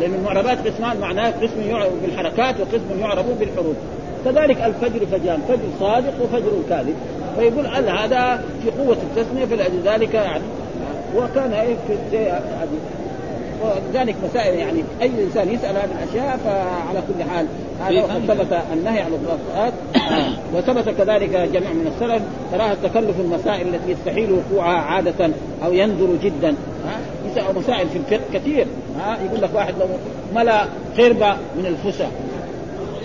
[0.00, 3.76] لأن المعربات قسمان معناه قسم يعرب بالحركات وقسم يعرب بالحروف.
[4.24, 6.94] كذلك الفجر فجان فجر صادق وفجر كاذب.
[7.38, 10.42] فيقول أل هذا في قوة التسمية فلذلك يعني
[11.16, 12.78] وكان إيه في هذه
[13.62, 14.84] ولذلك مسائل يعني.
[15.02, 17.46] أي إنسان يسأل هذه الأشياء فعلى كل حال
[17.80, 19.72] هذا وقد ثبت النهي عن القراءات
[20.54, 25.30] وثبت كذلك جميع من السلف كراهه تكلف المسائل التي يستحيل وقوعها عادة
[25.64, 26.54] أو يندر جدا.
[26.86, 28.66] ها؟ مسائل في الفقه كثير.
[29.00, 29.86] ها؟ يقول لك واحد لو
[30.34, 30.66] ملا
[30.98, 32.08] قربه من الفسا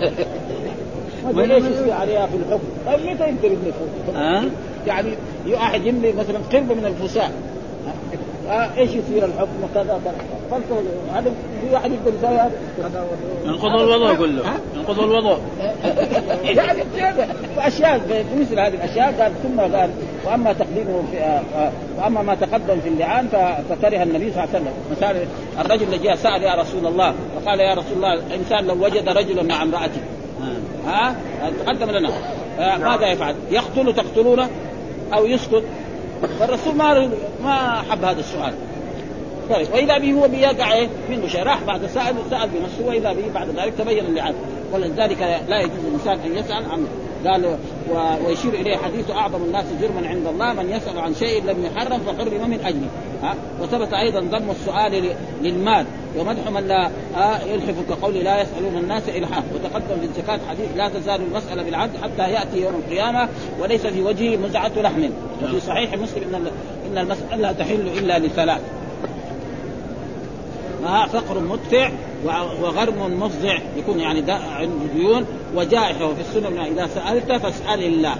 [1.34, 3.72] ما إيش يصير عليها في الحكم؟ طيب متى يقدر يبني؟
[4.86, 5.08] يعني
[5.52, 7.32] واحد يملي مثلا قربه من الفساء
[8.78, 10.14] إيش يصير الحكم؟ وكذا كذا.
[10.50, 10.76] فانتوا
[11.14, 12.50] هذا في واحد يقدر يسوي هذا.
[13.44, 14.42] ينقض الوضوء يقول له.
[14.42, 15.38] ها؟ ينقض الوضوء
[16.44, 16.84] يعني
[17.56, 18.00] فاشياء
[18.40, 19.90] مثل هذه الأشياء قال ثم قال
[20.24, 23.28] وأما تقديمه في آه، آه، وأما ما تقدم في اللعان
[23.70, 24.72] فكره النبي صلى الله عليه وسلم.
[24.90, 25.26] مثال
[25.60, 27.14] الرجل اللي جاء سأل يا رسول الله.
[27.36, 30.00] فقال يا رسول الله الانسان لو وجد رجلا مع امرأته.
[30.86, 31.14] ها؟
[31.64, 32.08] تقدم لنا.
[32.58, 34.48] آه، ماذا يفعل؟ يقتل تقتلونه؟
[35.14, 35.62] أو يسكت؟
[36.38, 37.10] فالرسول ما
[37.44, 38.54] ما حب هذا السؤال
[39.50, 43.48] طيب وإذا به هو بيقع؟ في المشاة راح بعد سال سأل بنفسه وإذا به بعد
[43.48, 44.34] ذلك تبين اللعان
[44.72, 46.86] ولذلك لا يجوز الانسان أن يسأل عن
[47.26, 47.56] قال
[48.26, 52.50] ويشير إليه حديث أعظم الناس جرما عند الله من يسأل عن شيء لم يحرم فحرم
[52.50, 52.88] من أجله.
[53.22, 55.86] ها؟ وثبت أيضا ضم السؤال للمال
[56.18, 60.88] ومدح من لا آه يلحف كقول لا يسألون الناس الحاف وتقدم في الزكاه حديث لا
[60.88, 63.28] تزال المسألة بالعبد حتى يأتي يوم القيامة
[63.60, 65.02] وليس في وجهه مزعة لحم.
[65.42, 66.50] وفي صحيح مسلم إن
[66.90, 68.60] إن المسألة لا تحل إلا لثلاث.
[70.84, 71.90] ها فقر مدفع
[72.62, 78.14] وغرم مفزع يكون يعني عنده ديون وجائحة وفي السنن إذا سألت فاسأل الله.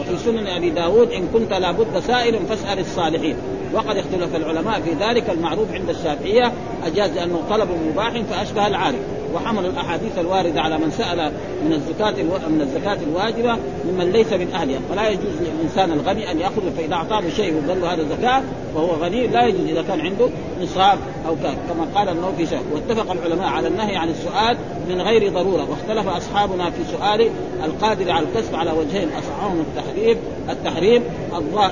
[0.00, 3.36] وفي سنن أبي داود إن كنت لابد سائل فاسأل الصالحين.
[3.74, 6.52] وقد اختلف العلماء في ذلك المعروف عند الشافعية
[6.84, 9.15] أجاز أنه طلب مباح فأشبه العارف.
[9.36, 11.32] وحملوا الأحاديث الواردة على من سأل
[11.64, 12.30] من الزكاة ألو...
[12.48, 17.22] من الزكاة الواجبة ممن ليس من أهلها فلا يجوز للإنسان الغني أن يأخذ فإذا أعطاه
[17.36, 18.42] شيء وقال له هذا زكاة
[18.74, 20.28] وهو غني لا يجوز إذا كان عنده
[20.62, 24.56] نصاب أو كان كما قال النووي شيء واتفق العلماء على النهي عن السؤال
[24.88, 25.66] من غير ضرورة.
[25.70, 27.30] واختلف أصحابنا في سؤال
[27.64, 30.16] القادر على الكسب على وجهين أصحابهم التحريم
[30.50, 31.02] التحريم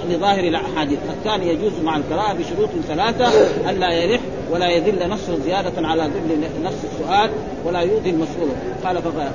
[0.08, 0.98] لظاهر الأحاديث.
[1.10, 3.28] الثاني يجوز مع القراءة بشروط ثلاثة
[3.70, 7.30] ألا يرح ولا يذل نفسه زيادة على ذل نفس السؤال
[7.64, 8.48] ولا يؤذي المسؤول.
[8.84, 9.30] قال فقال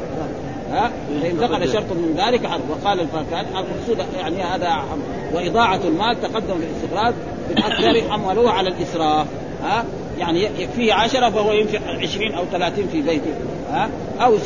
[0.71, 4.99] ها؟ فإن دخل شرط من ذلك حرب وقال الفاكهة المقصود يعني هذا حرب.
[5.33, 7.13] وإضاعة المال تقدم في الاستقراض
[7.49, 9.27] بالأكثر حملوه على الإسراف.
[9.63, 9.85] ها؟
[10.19, 13.33] يعني يكفيه عشرة فهو ينفق عشرين أو ثلاثين في بيته.
[13.69, 13.89] ها؟
[14.21, 14.37] أو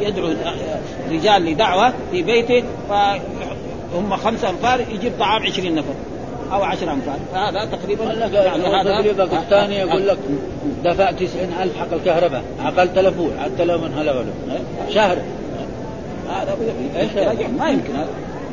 [0.00, 0.28] يدعو
[1.10, 2.62] رجال لدعوة في بيته
[3.92, 5.94] فهم خمسة أنفار يجيب طعام عشرين نفر
[6.52, 7.18] أو عشرة أنفار.
[7.32, 10.18] فهذا تقريبا يعني هذا تقريبا الثاني يقول لك
[10.84, 14.28] دفع 90000 حق الكهرباء عقلت تلفون حتى لو من هلا ولا
[14.90, 15.18] شهر.
[16.30, 16.56] هذا
[16.96, 17.10] إيش
[17.58, 17.96] ما يمكن.
[17.96, 18.08] هذا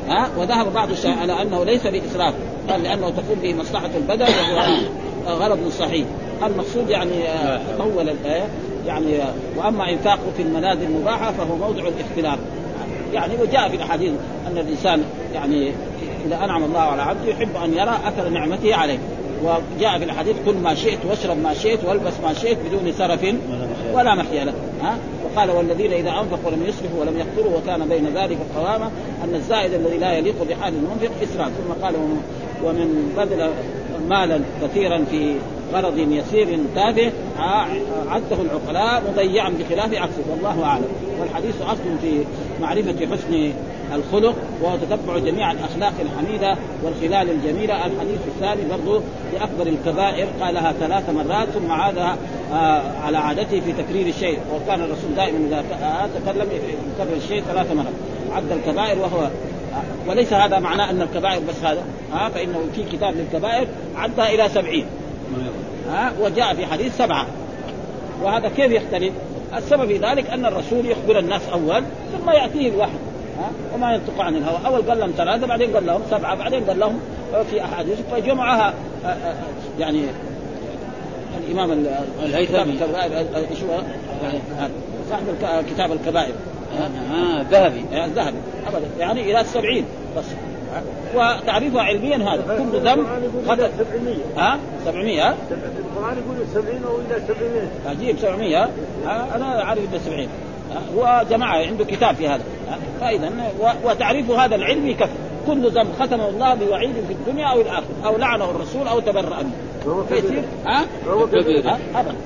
[0.07, 2.33] ها؟ وذهب بعض الشيء على أنه ليس بإسراف
[2.69, 4.89] قال لأنه تكون به مصلحة البدن وهو
[5.39, 6.05] غرض صحيح
[6.43, 8.43] المقصود يعني آه، أول الايه
[8.85, 12.39] يعني آه، وأما إنفاقه في المنازل المباحه فهو موضع الاختلاف.
[13.13, 14.11] يعني وجاء في الاحاديث
[14.47, 15.71] أن الإنسان يعني
[16.25, 18.97] إذا أنعم الله على عبده يحب أن يرى أثر نعمته عليه.
[19.43, 23.35] وجاء في الحديث كل ما شئت واشرب ما شئت والبس ما شئت بدون سرف
[23.93, 28.91] ولا محيلة ها؟ وقال والذين إذا أنفقوا لم يسرفوا ولم يقتروا وكان بين ذلك قواما
[29.23, 31.47] أن الزائد الذي لا يليق بحال المنفق إسراف.
[31.47, 31.95] ثم قال
[32.63, 33.49] ومن بذل
[34.09, 35.35] مالا كثيرا في
[35.73, 37.11] غرض يسير تافه
[38.09, 40.87] عده العقلاء مضيعا بخلاف عكسه والله أعلم.
[41.19, 42.23] والحديث أصل في
[42.61, 43.51] معرفة حسن
[43.93, 47.85] الخلق وهو تتبع جميع الأخلاق الحميدة والخلال الجميلة.
[47.85, 49.01] الحديث الثاني برضه
[49.33, 52.17] بأكبر الكبائر قالها ثلاث مرات ثم عادها
[52.53, 54.39] آه على عادته في تكرير الشيء.
[54.55, 55.63] وكان الرسول دائما إذا
[56.15, 57.93] تكلم يكرر الشيء ثلاث مرات.
[58.31, 59.29] عد الكبائر وهو
[60.07, 64.85] وليس هذا معناه أن الكبائر بس هذا ها فإنه في كتاب للكبائر عدها إلى سبعين.
[65.89, 67.25] ها؟ وجاء في حديث سبعة.
[68.23, 69.13] وهذا كيف يختلف؟
[69.57, 71.83] السبب في ذلك أن الرسول يخبر الناس أول
[72.17, 72.97] ثم يأتيه الوحي
[73.39, 74.59] ها؟ وما ينطق عن الهوى.
[74.65, 76.99] أول قال لهم ثلاثة بعدين قال لهم سبعة بعدين قال لهم
[77.51, 77.97] في أحاديث.
[78.11, 78.73] فجمعها
[79.79, 80.03] يعني
[81.47, 81.85] الإمام
[82.23, 82.79] الهيثمي؟
[85.09, 85.23] صاحب
[85.73, 86.33] كتاب الكبائر.
[87.51, 87.85] ذهبي.
[87.91, 88.37] ذهبي.
[88.67, 88.87] ابدا.
[88.99, 89.85] يعني إلى السبعين
[90.17, 90.25] بس.
[91.15, 93.05] وتعريفها علميا هذا كل ذنب
[93.47, 93.69] خطأ.
[93.77, 98.69] 700 ها؟ 700 القرآن يقول 70 أو إلى 700 عجيب 700
[99.35, 100.27] أنا عارف إلى 70
[100.95, 102.43] هو جماعة عنده كتاب في هذا.
[103.01, 103.31] فإذا
[103.83, 105.11] وتعريف هذا العلم يكفي.
[105.47, 110.03] كل ذنب ختمه الله بوعيد في الدنيا أو الآخرة أو لعنه الرسول أو تبرأ منه.
[110.09, 110.85] فيصير ها؟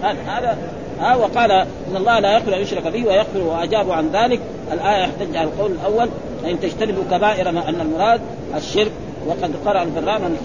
[0.03, 0.57] هذا هذا
[0.99, 4.39] ها؟ وقال إن الله لا يغفر أن يشرك به ويغفر واجابوا عن ذلك.
[4.71, 6.09] الآية يحتج على القول الأول.
[6.49, 8.21] ان تجتنبوا كبائر ما أن المراد
[8.55, 8.91] الشرك
[9.27, 10.37] وقد قرأ البراء من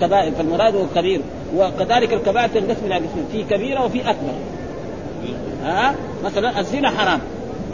[0.00, 1.20] كبائر فالمراد هو كبير.
[1.56, 4.32] وكذلك الكبائر تنقسم إلى قسمين في كبيرة وفي أكبر.
[5.64, 7.20] ها؟ مثلا الزنا حرام.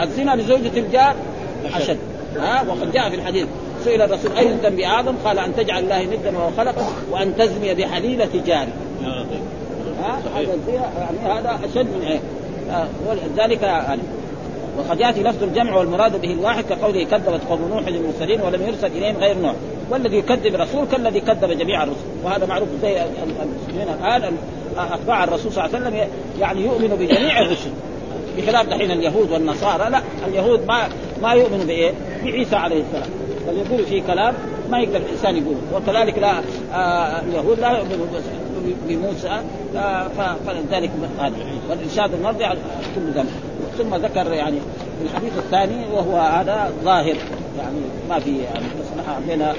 [0.00, 1.14] الزنا لزوجة الجار
[1.74, 1.98] أشد.
[2.38, 3.46] ها؟ وقد جاء في الحديث
[3.84, 8.28] سئل الرسول أي الذنب أعظم قال أن تجعل الله ندا وهو خلقه وأن تزني بحليلة
[8.46, 8.72] جاري
[10.02, 10.58] ها؟ هذا
[10.98, 12.20] يعني هذا أشد من إيه؟
[13.08, 14.00] ولذلك يعني
[14.80, 19.16] وقد يأتي لفظ الجمع والمراد به الواحد كقوله كذبت قوم نوح للمرسلين ولم يرسل إليهم
[19.16, 19.54] غير نوح.
[19.90, 22.00] والذي يكذب الرسول كالذي كذب جميع الرسل.
[22.24, 24.36] وهذا معروف زي المسلمين الآن
[24.78, 26.08] اتباع الرسول صلى الله عليه وسلم
[26.40, 27.70] يعني يؤمن بجميع الرسل.
[28.36, 30.88] بخلاف دحين اليهود والنصارى لا اليهود ما
[31.22, 31.92] ما يؤمنوا بإيه؟
[32.24, 33.10] بعيسى عليه السلام.
[33.48, 34.34] بل يقولوا في كلام
[34.70, 35.60] ما يقدر الإنسان يقوله.
[35.74, 36.38] وكذلك لا
[36.74, 38.06] آه اليهود لا يؤمنوا
[38.88, 39.40] بموسى
[39.76, 40.08] آه
[40.46, 41.34] فلذلك هذا
[41.70, 42.58] والإرشاد المرضي على
[42.94, 44.56] كل ذنب ثم ذكر يعني
[44.98, 47.16] في الحديث الثاني وهو هذا ظاهر
[47.58, 49.54] يعني ما في يعني بس حبينا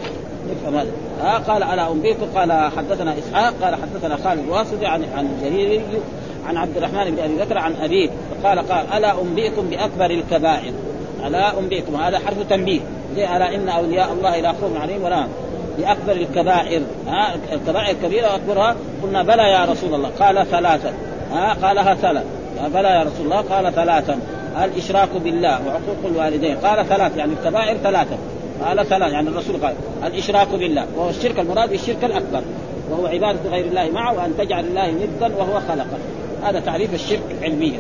[0.50, 0.92] نفهم هذا
[1.24, 3.54] آه قال ألا انبئكم قال حدثنا إسحاق.
[3.62, 5.82] قال حدثنا خالد الواسطي عن عن جرير
[6.48, 8.10] عن عبد الرحمن بن أبي بكر عن أبيه.
[8.44, 10.74] فقال قال ألا أنبئكم بأكبر الكبائر؟
[11.28, 12.80] ألا أنبئكم؟ هذا حرف تنبيه.
[13.16, 15.28] زي ألا إن أولياء الله لا خوف عليهم ولا
[15.78, 16.82] بأكبر الكبائر.
[17.08, 20.10] ها الكبائر كبيره وأكبرها؟ قلنا بلى يا رسول الله.
[20.20, 20.94] قال ثلاثة.
[21.32, 22.26] ها قالها ثلاث.
[22.68, 24.20] بلى يا رسول الله؟ قال ثلاثا.
[24.64, 26.58] الاشراك بالله وعقوق الوالدين.
[26.58, 28.18] قال ثلاث يعني الكبائر ثلاثة.
[28.66, 30.86] قال ثلاث يعني الرسول قال الإشراك بالله.
[30.96, 32.42] وهو الشرك المراد الشرك الأكبر.
[32.92, 35.98] وهو عبادة غير الله معه وأن تجعل الله ندا وهو خلقه.
[36.44, 37.80] هذا تعريف الشرك علميا.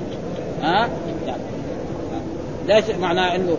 [0.62, 0.90] ها؟
[1.28, 1.42] يعني.
[2.68, 3.58] ليس معناه إنه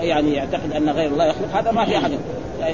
[0.00, 1.56] يعني يعتقد أن غير الله يخلق.
[1.56, 2.10] هذا ما في أحد.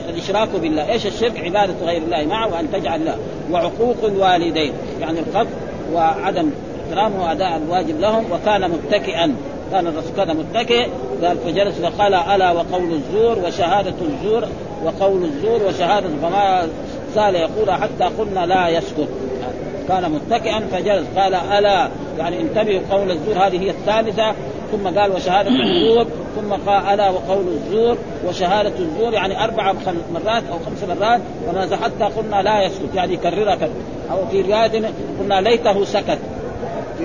[0.09, 0.93] الإشراك بالله.
[0.93, 3.17] إيش الشرك؟ عبادة غير الله معه وأن تجعل الله
[3.51, 4.73] وعقوق الوالدين.
[5.01, 5.49] يعني القصد
[5.93, 6.51] وعدم
[6.91, 9.35] احترام وأداء الواجب لهم وكان متكئا.
[9.73, 10.89] كان الرسول كان متكئ.
[11.23, 14.45] قال فجلس فقال ألا وقول الزور وشهادة الزور
[14.85, 16.09] وقول الزور وشهادة.
[16.23, 16.69] فما
[17.15, 19.09] زال يقول حتى قلنا لا يسكت.
[19.89, 21.07] كان متكئا فجلس.
[21.17, 21.89] قال ألا.
[22.19, 24.35] يعني انتبهوا قول الزور هذه هي الثالثة.
[24.73, 27.97] ثم قال وشهادة الزور ثم قال ألا وقول الزور
[28.29, 29.13] وشهادة الزور.
[29.13, 29.73] يعني أربع
[30.15, 31.21] مرات أو خمس مرات.
[31.47, 32.95] فما حتى قلنا لا يسكت.
[32.95, 33.69] يعني يكررها
[34.11, 36.19] أو في رواية قلنا ليته سكت.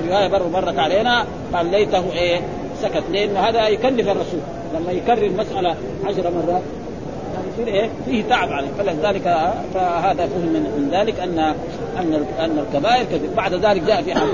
[0.02, 2.42] في رواية برضه مرت علينا قال ليته إيه
[2.82, 3.04] سكت.
[3.12, 4.40] لأنه هذا يكلف الرسول.
[4.76, 6.62] لما يكرر المساله عشر مرات
[7.54, 8.68] يصير إيه فيه تعب عليه.
[8.78, 11.40] فلذلك فهذا فهم من, من ذلك ان
[12.00, 14.34] أن أن الكبائر كبير بعد ذلك جاء في حديث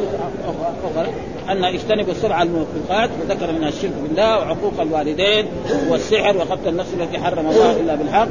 [0.96, 1.12] أخرى
[1.50, 5.46] أن اجتنبوا السبع الموبقات وذكر منها الشرك بالله وعقوق الوالدين
[5.90, 8.28] والسحر وقتل النفس التي حرم الله إلا بالحق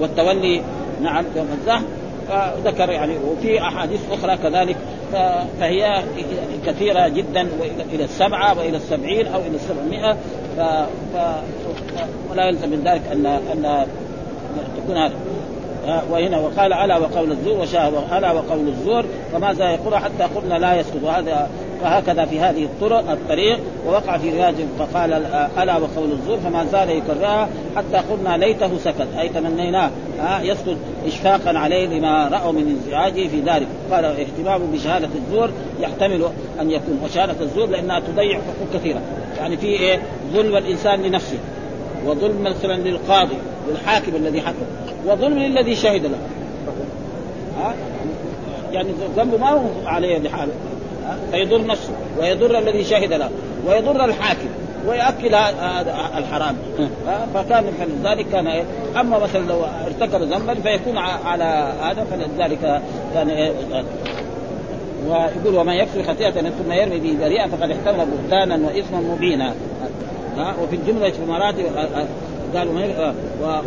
[0.00, 0.62] والتولي
[1.02, 1.82] نعم يوم الزحف.
[2.32, 4.76] فذكر يعني وفي أحاديث أخرى كذلك
[5.60, 6.02] فهي
[6.66, 7.48] كثيرة جدا
[7.92, 10.16] إلى السبعة وإلى السبعين أو إلى السبعمائة.
[10.56, 10.60] ف...
[12.30, 13.86] ولا يلزم من ذلك أن أن
[14.76, 15.14] تكون هذا
[16.10, 21.02] وهنا وقال على وقول الزور وشاه على وقول الزور فماذا يقول حتى قلنا لا يسكت
[21.04, 21.48] وهذا
[21.82, 25.12] وهكذا في هذه الطرق الطريق ووقع في رواية فقال
[25.58, 29.06] ألا وقول الزور فما زال يكررها حتى قلنا ليته سكت.
[29.18, 29.90] أي تمنيناه.
[30.42, 33.66] يسكت إشفاقا عليه لما رأوا من انزعاجه في ذلك.
[33.90, 36.28] قال اهتمامه بشهادة الزور يحتمل
[36.60, 37.00] أن يكون.
[37.04, 39.00] وشهادة الزور لأنها تضيع حقوق كثيرة.
[39.38, 41.38] يعني في إيه؟ ظلم الإنسان لنفسه
[42.06, 43.36] وظلم مثلا للقاضي.
[43.68, 44.66] والحاكم الذي حكم.
[45.06, 46.18] وظلم للذي شهد له.
[47.58, 47.74] ها؟
[48.72, 50.52] يعني ذنبه ما هو عليه لحاله.
[51.32, 53.30] فيضر نفسه ويضر الذي شهد له
[53.66, 54.48] ويضر الحاكم
[54.86, 56.56] ويأكل هذا الحرام.
[57.34, 58.62] فكان فلذلك كان إيه؟
[59.00, 62.82] أما مثلا لو ارتكب ذنبا فيكون على هذا فلذلك
[63.14, 63.52] كان إيه؟
[65.08, 69.54] ويقول ومن يكسر خطيئة ثم يرمي به بريئا فقد احتمل بهتانا واثما مبينا.
[70.36, 71.64] ها؟ وفي الجملة في مراتب
[72.56, 72.74] قالوا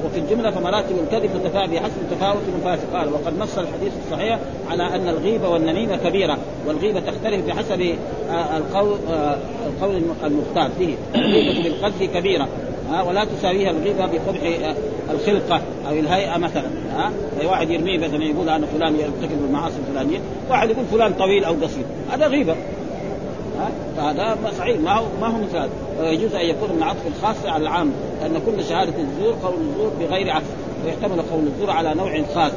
[0.06, 5.10] وفي الجملة فمراتب الكذب متفاوته بحسب تفاوت المفاسد قال وقد نص الحديث الصحيح على أن
[5.10, 7.96] الغيبه والنميمة كبيرة والغيبة تختلف بحسب
[8.58, 8.98] القول
[9.68, 10.96] القول المختار فيه.
[11.16, 12.48] الغيبة بالقذف كبيرة
[12.92, 14.74] ها ولا تساويها الغيبة بقبح
[15.12, 20.20] الخلقة أو الهيئة مثلا ها أي واحد يرميه مثلا يقول أنا فلان يرتكب المعاصي الفلانية
[20.50, 21.84] واحد يقول فلان طويل أو قصير.
[22.12, 22.56] هذا غيبة.
[23.98, 24.80] فهذا صحيح.
[24.80, 28.64] ما هو ما هو هذا ويجوز أن يكون من عطف الخاص على العام لأن كل
[28.64, 30.46] شهادة الزور قول الزور بغير عكس
[30.86, 32.52] ويحتمل قول الزور على نوع خاص.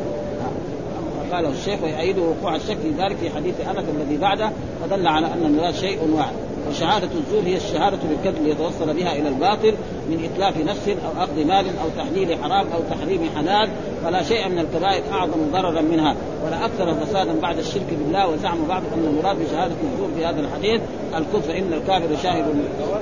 [1.32, 4.50] قاله الشيخ ويؤيده وقوع الشك في ذلك في حديث أنس الذي بعده
[4.82, 6.34] فدل على أن المراد شيء واحد
[6.68, 9.74] وشهادة الزور هي الشهادة بالكذب ليتوصل بها إلى الباطل
[10.08, 13.70] من إتلاف نفس أو أخذ مال أو تحليل حرام أو تحريم حلال
[14.04, 16.14] فلا شيء من الكبائر أعظم ضررا منها.
[16.44, 20.80] ولا أكثر فسادا بعد الشرك بالله وزعم بعض أن المراد بشهادة الزور في هذا الحديث
[21.16, 22.44] الكفر إن الكافر شاهد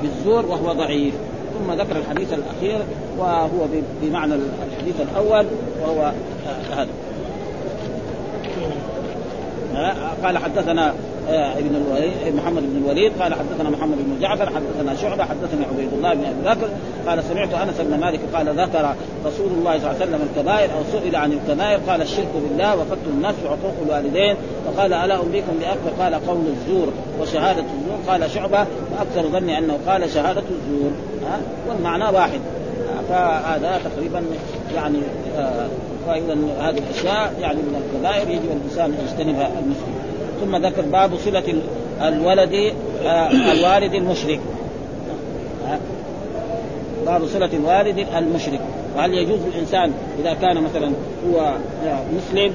[0.02, 1.14] بالزور وهو ضعيف.
[1.58, 2.86] ثم ذكر الحديث الأخير
[3.18, 3.66] وهو
[4.02, 4.34] بمعنى
[4.72, 5.46] الحديث الأول
[5.82, 6.12] وهو
[6.70, 6.88] هذا
[10.24, 10.94] قال حدثنا
[11.28, 15.92] آه، ابن الوليد محمد بن الوليد قال حدثنا محمد بن جعفر حدثنا شعبة حدثنا عبيد
[15.92, 16.68] الله بن أبي بكر
[17.06, 18.94] قال سمعت أنس بن مالك قال ذكر
[19.26, 23.08] رسول الله صلى الله عليه وسلم الكبائر أو سئل عن الكبائر قال الشرك بالله وقتل
[23.16, 24.36] النفس وعقوق الوالدين
[24.66, 26.88] فقال ألا أنبيكم بأكبر؟ قال قول الزور
[27.20, 27.98] وشهادة الزور.
[28.08, 30.90] قال شعبة وأكثر ظني أنه قال شهادة الزور.
[31.68, 32.40] والمعنى واحد.
[33.08, 34.22] فهذا تقريبا
[34.74, 34.98] يعني
[35.38, 35.66] آه
[36.06, 39.94] فاذا هذه الأشياء يعني من الكبائر يجب الإنسان ان يجتنبها المسلم.
[40.40, 41.54] ثم ذكر باب صلة
[42.02, 42.72] الولد
[43.04, 44.40] آه، الوالد المشرك.
[47.06, 48.60] باب صلة الوالد المشرك.
[48.96, 50.92] وهل يجوز للإنسان إذا كان مثلا
[51.30, 51.52] هو
[52.16, 52.52] مسلم؟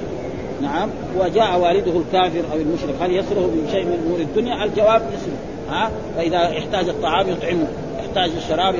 [0.62, 0.90] نعم.
[1.20, 5.36] وجاء والده الكافر أو المشرك هل يصله بشيء من أمور الدنيا؟ الجواب يصله
[5.70, 7.68] ها؟ فإذا احتاج الطعام يطعمه
[8.00, 8.76] يحتاج الشراب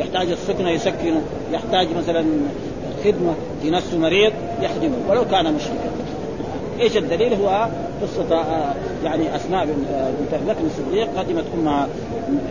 [0.00, 2.24] يحتاج السكنة يسكنه يحتاج مثلا
[3.06, 5.90] خدمة في نفسه مريض يخدمه ولو كان مشركا.
[6.80, 7.68] إيش الدليل؟ هو
[8.02, 11.88] قصة آه، يعني أسماء آه، بنت أبي بكر الصديق قدمت أمها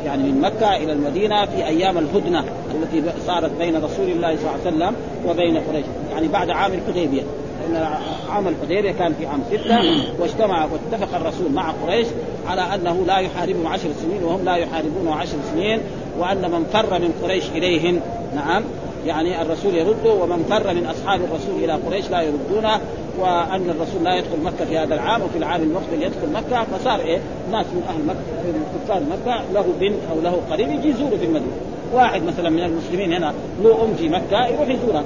[0.06, 2.44] يعني من مكة إلى المدينة في أيام الهدنة
[2.76, 4.96] التي صارت بين رسول الله صلى الله عليه وسلم
[5.28, 5.86] وبين قريش.
[6.12, 7.22] يعني بعد عام الحديبية.
[7.68, 7.88] ان
[8.30, 9.80] عام الحديبية كان في عام ستة
[10.20, 12.08] واجتمع واتفق الرسول مع قريش
[12.48, 15.80] على أنه لا يحاربهم عشر سنين وهم لا يحاربونه عشر سنين
[16.20, 18.00] وأن من فر من قريش إليهم.
[18.36, 18.64] نعم.
[19.06, 22.80] يعني الرسول يرده ومن فر من أصحاب الرسول إلى قريش لا يردونه
[23.20, 27.20] وأن الرسول لا يدخل مكة في هذا العام وفي العام المقبل يدخل مكة فصار إيه؟
[27.52, 31.26] ناس من أهل مكة من كفار مكة له بنت أو له قريب يجي يزوره في
[31.26, 31.52] المدينة.
[31.94, 35.04] واحد مثلا من المسلمين هنا له أم في مكة يروح يزورها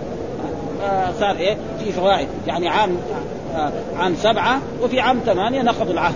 [1.19, 2.27] صار إيه؟ في فوائد.
[2.47, 2.97] يعني عام
[3.55, 6.15] آه، عام سبعة وفي عام ثمانية نقضوا العهد.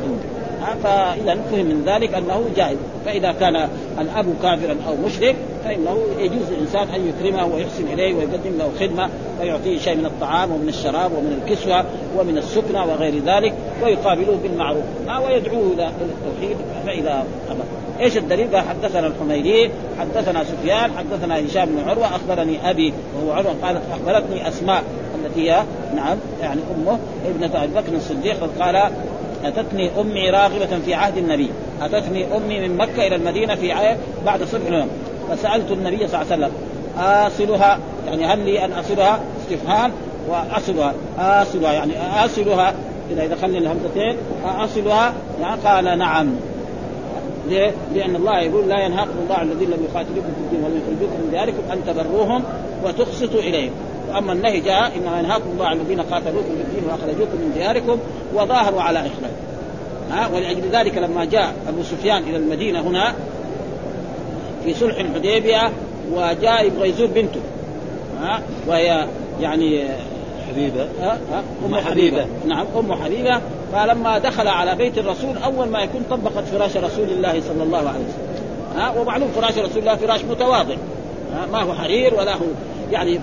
[0.83, 3.69] فاذا فهم من ذلك أنه جائز فإذا كان
[3.99, 5.35] الأب كافرا أو مشرك
[5.65, 9.09] فإنه يجوز للانسان أن يكرمه ويحسن إليه ويقدم له خدمة
[9.41, 11.85] ويعطيه شيء من الطعام ومن الشراب ومن الكسوة
[12.17, 14.83] ومن السكنة وغير ذلك ويقابله بالمعروف.
[15.07, 17.61] ويدعوه إلى التوحيد فإذا أبى
[17.99, 23.55] إيش الدليل؟ قال حدثنا الحميدي حدثنا سفيان حدثنا هشام بن عروة أخبرني أبي وهو عروة
[23.63, 24.83] قالت أخبرتني أسماء
[25.25, 25.63] التي هي
[25.95, 28.91] نعم يعني أمه ابنة أبي بكر الصديق قال
[29.43, 31.49] أتتني أمي راغبة في عهد النبي.
[31.81, 33.73] أتتني أمي من مكة إلى المدينة في
[34.25, 34.89] بعد اليوم.
[35.31, 36.51] فسألت النبي صلى الله عليه وسلم
[36.97, 39.91] آصلها يعني هل لي أن آصلها؟ استفهام
[40.29, 41.93] وأصلها آصلها يعني
[42.25, 42.73] آصلها.
[43.11, 46.35] إذا دخلنا الهمزتين آصلها يعني قال نعم.
[47.49, 51.23] ليه؟ لأن الله يقول لا ينهاكم الله عن الذين لم يقاتلوكم في الدين ولم يخرجوكم
[51.23, 52.43] من دياركم أن تبروهم
[52.85, 53.71] وتقسطوا إليهم.
[54.09, 57.97] وأما النهي جاء إنما ينهاكم الله عن الذين قاتلوكم في الدين وأخرجوكم من دياركم
[58.33, 59.31] وظاهروا على إخراج.
[60.11, 63.13] ها؟ ولأجل ذلك لما جاء أبو سفيان إلى المدينة هنا
[64.65, 65.71] في صلح الحديبية
[66.11, 67.39] وجاء يبغى يزور بنته.
[68.21, 69.07] ها؟ وهي
[69.41, 69.87] يعني
[70.49, 70.87] حبيبة.
[71.01, 71.89] ها؟ ها؟ أم حبيبة.
[71.89, 72.25] حبيبة.
[72.47, 73.41] نعم أم حبيبة.
[73.73, 77.89] فلما دخل على بيت الرسول أول ما يكون طبقت فراش رسول الله صلى الله عليه
[77.89, 78.45] وسلم.
[78.75, 80.75] ها؟ ومعلوم فراش رسول الله فراش متواضع.
[81.51, 82.45] ما هو حرير ولا هو
[82.91, 83.19] يعني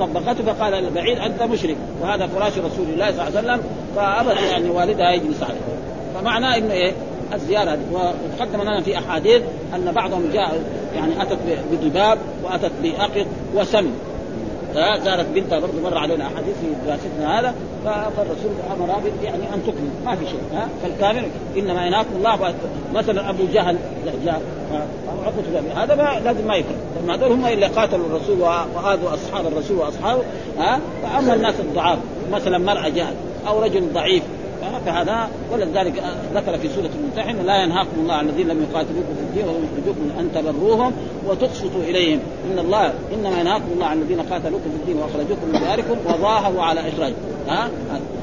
[0.00, 1.76] طبقته فقال البعيد أنت مشرك.
[2.02, 3.60] وهذا فراش رسول الله صلى الله عليه وسلم.
[3.96, 5.60] فابد يعني والدها يجلس عليه.
[6.14, 6.92] فمعناه إنه إيه؟
[7.34, 7.70] الزيارة.
[7.70, 9.42] هذه وتقدم لنا في أحاديث
[9.74, 10.62] أن بعضهم جاء
[10.94, 11.38] يعني أتت
[11.72, 13.90] بضباب وأتت بأقط وسم.
[14.74, 17.54] زارت بنتها برضه مر علينا أحاديث في دراستنا هذا
[17.84, 20.68] فالرسول أمر يعني ان تكمل ما في شيء ها.
[20.82, 21.22] فالكامل
[21.56, 22.54] إنما يناكم الله
[22.94, 23.76] مثلا أبو جهل
[24.24, 24.42] جاء
[25.76, 26.54] هذا ما لازم ما
[26.96, 30.22] لأن هذول هم اللي قاتلوا الرسول وآذوا أصحاب الرسول وأصحابه
[30.58, 30.80] ها.
[31.02, 31.98] فأما الناس الضعاف
[32.32, 33.14] مثلا مرأة جهل
[33.48, 34.22] أو رجل ضعيف
[34.86, 36.02] فهذا ولذلك
[36.34, 40.20] ذكر في سورة الممتحن لا ينهاكم الله عن الذين لم يقاتلوكم في الدين ولم يخرجوكم
[40.20, 40.92] أن تبروهم
[41.26, 42.20] وتقسطوا إليهم.
[42.52, 46.80] إن الله إنما ينهاكم الله عن الذين قاتلوكم في الدين وأخرجوكم من دياركم وظاهروا على
[46.80, 47.12] إخراج.
[47.48, 47.68] ها؟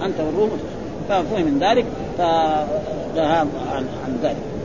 [0.05, 0.59] أن تبروهم.
[1.09, 1.85] ففهم من ذلك
[3.17, 4.56] عن, عن ذلك.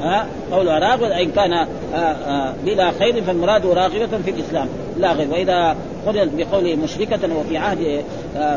[0.00, 4.68] ها؟ قول راغب ان كان آآ آآ بلا خير فالمراد راغبة في الإسلام.
[4.98, 5.30] لا غير.
[5.30, 5.76] وإذا
[6.06, 8.04] قرنت بقوله مشركة وفي عهد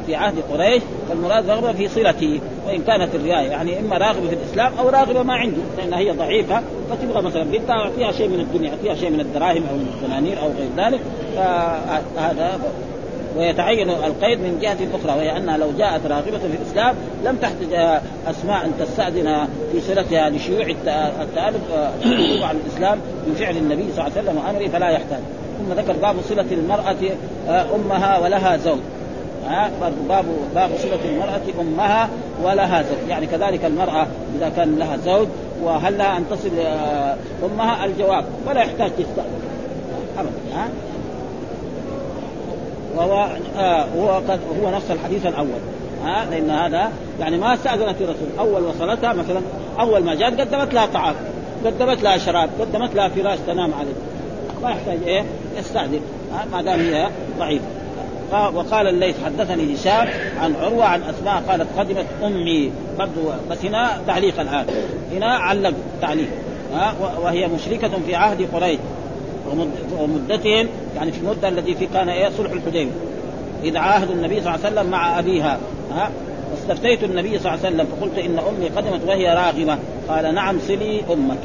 [0.05, 2.39] في عهد قريش فالمراد رغبة في صلته.
[2.67, 6.61] وإن كانت الرواية يعني إما راغبة في الإسلام أو راغبة ما عنده لأن هي ضعيفة.
[6.89, 10.47] فتبغى مثلا بنتها أعطيها شيء من الدنيا أعطيها شيء من الدراهم أو من الدنانير أو
[10.47, 10.99] غير ذلك.
[11.35, 12.59] فهذا
[13.37, 17.73] ويتعين القيد من جهة أخرى وهي أنها لو جاءت راغبة في الإسلام لم تحتج
[18.27, 20.65] أسماء أن تستأذن في صلتها لشيوع
[21.21, 21.61] التألف
[22.41, 25.19] عن الإسلام من فعل النبي صلى الله عليه وسلم وأمره فلا يحتاج.
[25.59, 26.95] ثم ذكر باب صلة المرأة
[27.75, 28.79] أمها ولها زوج.
[29.47, 29.69] ها
[30.09, 30.25] باب
[30.55, 32.09] باب صلة المرأة أمها
[32.43, 33.09] ولها زوج.
[33.09, 34.07] يعني كذلك المرأة
[34.37, 35.27] إذا كان لها زوج
[35.63, 36.51] وهل لها أن تصل
[37.43, 39.41] أمها؟ الجواب ولا يحتاج تستأذن.
[40.19, 40.69] أبدا ها
[42.95, 43.27] وهو
[43.57, 45.59] آه هو قد هو نفس الحديث الأول.
[46.03, 48.27] ها لأن هذا يعني ما استأذنت الرسول.
[48.39, 49.41] أول وصلتها مثلا
[49.79, 51.15] أول ما جاءت قدمت لها طعام
[51.65, 53.93] قدمت لها شراب قدمت لها فراش تنام عليه
[54.63, 55.23] ما يحتاج إيه؟
[55.57, 55.99] يستعذن
[56.51, 57.07] ما دام هي
[57.39, 57.65] ضعيفة.
[58.31, 60.07] وقال الليث حدثني هشام
[60.39, 63.21] عن عروة عن أسماء قالت قدمت أمي برضو
[63.51, 64.65] بس هنا تعليق الآن.
[65.11, 66.29] هنا علق تعليق.
[67.23, 68.79] وهي مشركة في عهد قريش.
[69.99, 72.91] ومدتهم يعني في المدة التي في كان إيه؟ صلح الحديبية.
[73.63, 75.59] إذ عاهد النبي صلى الله عليه وسلم مع أبيها.
[75.91, 76.11] ها؟
[76.51, 79.77] واستفتيت النبي صلى الله عليه وسلم فقلت إن أمي قدمت وهي راغبة.
[80.09, 81.37] قال نعم صلي أمك.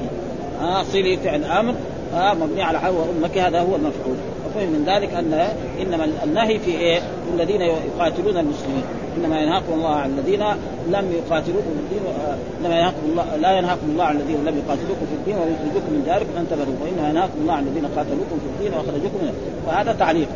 [0.61, 1.75] ها؟ صلي فعل أمر.
[2.15, 4.17] ها؟ مبني على حول أمك هذا هو المفعول.
[4.55, 5.49] وفهم من ذلك أن
[5.83, 7.01] إنما النهي في إيه؟
[7.35, 8.85] الذين يقاتلون المسلمين.
[9.17, 10.43] إنما ينهاكم الله عن الذين
[10.89, 12.03] لم يقاتلوكم في الدين
[12.61, 16.31] إنما ينهاكم الله لا ينهاكم الله عن الذين لم يقاتلوكم في الدين ويخرجوكم من داركم
[16.39, 19.33] أن تبروا وإنما ينهاكم الله عن الذين قاتلوكم في الدين وأخرجوكم من
[19.67, 20.29] فهذا تعليق.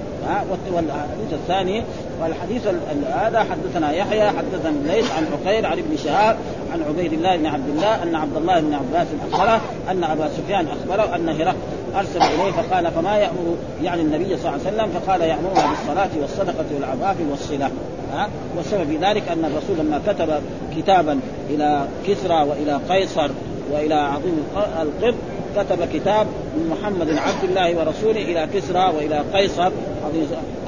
[0.73, 1.83] والحديث الثاني
[2.23, 2.67] والحديث
[3.15, 6.37] هذا حدثنا يحيى حدثنا الليث عن عقيل عن ابن شهاب
[6.73, 9.61] عن عبيد الله بن عبد الله أن عبد الله بن عباس أخبره
[9.91, 11.58] أن أبا سفيان أخبره أن هرقل
[11.97, 16.65] أرسل إليه فقال فما يامر يعني النبي صلى الله عليه وسلم فقال يأمرنا بالصلاة والصدقة
[16.75, 17.71] والعفاف والصلة.
[18.13, 20.43] ها؟ والسبب في ذلك أن الرسول لما كتب
[20.77, 21.21] كتابا
[21.51, 23.31] إلى كسرى وإلى قيصر
[23.73, 24.45] وإلى عظيم
[24.83, 25.15] القبط
[25.57, 29.71] كتب كتاب من محمد عبد الله ورسوله إلى كسرى وإلى قيصر.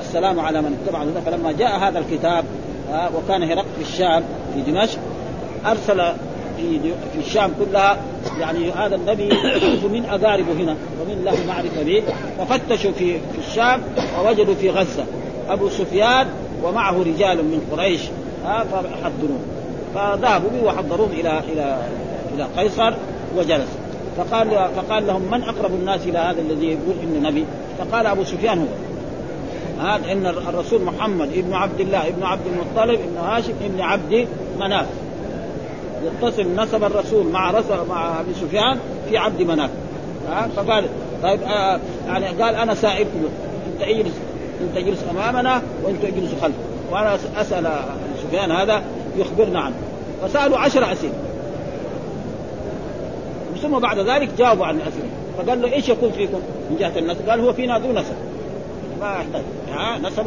[0.00, 2.44] السلام على من اتبع فلما جاء هذا الكتاب
[3.16, 4.22] وكان هرقل في الشام
[4.54, 4.98] في دمشق
[5.66, 6.00] أرسل
[6.60, 6.80] في
[7.12, 7.96] في الشام كلها
[8.40, 12.02] يعني هذا النبي يعرف من اقاربه هنا ومن له معرفة به.
[12.38, 13.82] ففتشوا في في الشام
[14.18, 15.04] ووجدوا في غزة.
[15.48, 16.26] أبو سفيان
[16.64, 18.00] ومعه رجال من قريش.
[18.44, 19.40] فحضروه.
[19.94, 21.78] فذهبوا به وحضروه إلى إلى
[22.34, 22.94] إلى قيصر
[23.36, 23.68] وجلس
[24.16, 27.44] فقال فقال لهم من أقرب الناس إلى هذا الذي يقول انه نبي؟
[27.78, 28.66] فقال أبو سفيان هو.
[29.84, 34.28] هذا إن الرسول محمد ابن عبد الله ابن عبد المطلب ابن هاشم ابن عبد
[34.60, 34.86] مناف.
[36.04, 38.78] يتصل نسب الرسول مع مع أبي سفيان
[39.08, 39.70] في عبد مناف.
[40.56, 40.84] فقال
[41.22, 43.28] طيب آه يعني قال أنا سائلكم
[43.72, 44.14] أنت اجلس.
[44.60, 46.58] أنت اجلس أمامنا وأنت اجلس خلفه
[46.90, 47.70] وأنا أسأل
[48.22, 48.82] سفيان هذا
[49.16, 49.74] يخبرنا عنه.
[50.22, 51.12] فسألوا عشر أسئلة.
[53.62, 55.08] ثم بعد ذلك جاوبوا عن الأسئلة.
[55.38, 56.40] فقال له إيش يكون فيكم؟
[56.70, 58.14] من جهة النسب؟ قال هو فينا ذو نسب.
[59.00, 59.42] ما يحتاج.
[59.72, 60.24] ها؟ نسبه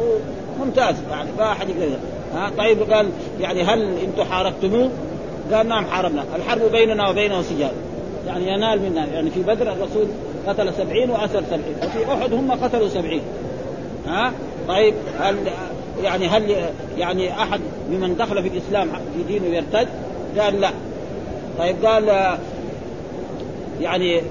[0.60, 0.94] ممتاز.
[1.10, 1.96] يعني ما أحد يقدر.
[2.34, 3.10] ها؟ طيب قال
[3.40, 4.90] يعني هل أنتم حاربتموه؟
[5.52, 7.72] قال نعم حاربنا الحرب بيننا وبينه سجال.
[8.26, 9.06] يعني ينال منا.
[9.06, 10.06] يعني في بدر الرسول
[10.46, 11.74] قتل سبعين وأسر سبعين.
[11.82, 13.22] وفي أحد هم قتلوا سبعين.
[14.06, 14.32] ها؟
[14.68, 15.36] طيب هل
[16.02, 16.56] يعني هل
[16.98, 19.88] يعني أحد ممن دخل في الإسلام في دينه يرتد؟
[20.38, 20.70] قال لا.
[21.58, 22.36] طيب قال
[23.80, 24.22] يعني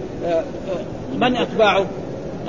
[1.15, 1.85] من أتباعه؟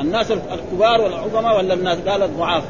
[0.00, 2.64] الناس الكبار والعظماء ولا الناس؟ قال الضعاف.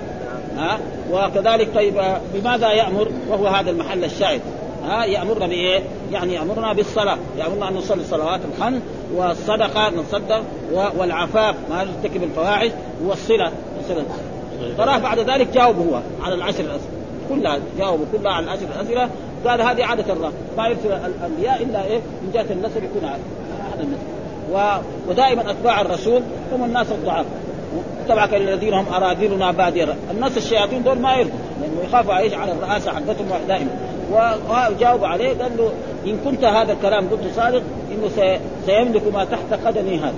[0.56, 0.78] ها؟
[1.12, 2.02] وكذلك طيب
[2.34, 4.40] بماذا يأمر؟ وهو هذا المحل الشاهد.
[4.88, 5.82] ها يأمرنا بإيه؟
[6.12, 8.80] يعني يأمرنا بالصلاة، يأمرنا أن نصلي الصلوات الخمس
[9.14, 12.70] والصدقة نتصدق والعفاف ما نرتكب الفواحش
[13.04, 13.52] والصلة.
[13.80, 14.04] الصله
[14.78, 16.90] تراه بعد ذلك جاوب هو على العشر الاسئله
[17.28, 19.08] كلها جاوبوا كلها على العشر الأسئلة.
[19.46, 24.82] قال هذه عادة الله ما يرسل الأنبياء إلا إيه؟ من جهة النسب يكون هذا النسب
[25.08, 26.22] ودائما أتباع الرسول
[26.52, 27.26] هم الناس الضعاف.
[28.04, 32.90] اتبعك الذين هم أراذلنا بادي الناس الشياطين دول ما يرضوا لأنه يخافوا إيش؟ على الرئاسة
[32.90, 33.70] حقتهم دائما
[34.12, 35.72] وجاوب عليه قال له
[36.06, 40.14] إن كنت هذا الكلام قلت صادق إنه سيملك ما تحت قدمي هذا.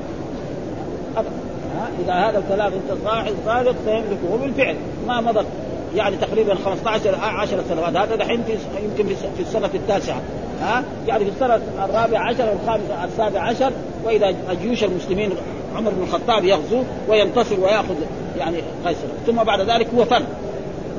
[2.05, 2.99] إذا هذا الكلام أنت
[3.47, 4.35] صادق سيملكه.
[4.35, 4.77] وبالفعل
[5.07, 5.47] ما مضت
[5.95, 7.97] يعني تقريبا 15 10 سنوات.
[7.97, 8.45] هذا دحين
[8.83, 10.21] يمكن في السنة التاسعة
[10.61, 13.73] ها يعني في السنة الرابعة عشر والخامسه السابع عشر
[14.05, 15.31] وإذا جيوش المسلمين
[15.77, 17.95] عمر بن الخطاب يغزو وينتصر ويأخذ
[18.39, 18.57] يعني
[18.87, 19.07] قيصر.
[19.27, 20.23] ثم بعد ذلك هو فر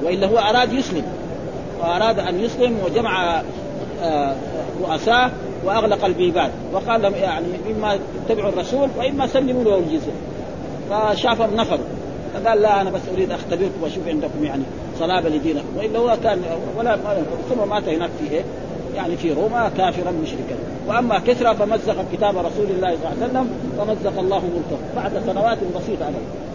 [0.03, 1.03] وإلا هو أراد يسلم.
[1.81, 3.41] وأراد أن يسلم وجمع
[4.03, 4.35] آه،
[4.83, 5.31] رؤساء
[5.65, 6.49] وأغلق البيبان.
[6.73, 7.45] وقال لهم يعني
[7.77, 10.11] إما اتبعوا الرسول وإما سلموا له الجزية.
[10.89, 11.85] فشافهم نفروا
[12.33, 14.63] فقال لا أنا بس أريد أختبركم وأشوف عندكم يعني
[14.99, 15.67] صلابه لدينكم.
[15.77, 16.41] وإلا هو كان
[16.77, 16.97] ولا
[17.49, 18.43] ثم مات هناك في إيه؟
[18.95, 20.55] يعني في روما كافرا مشركا.
[20.87, 24.77] وأما كسرى فمزق كتاب رسول الله صلى الله عليه وسلم فمزق الله ملكه.
[24.95, 26.05] بعد سنوات بسيطة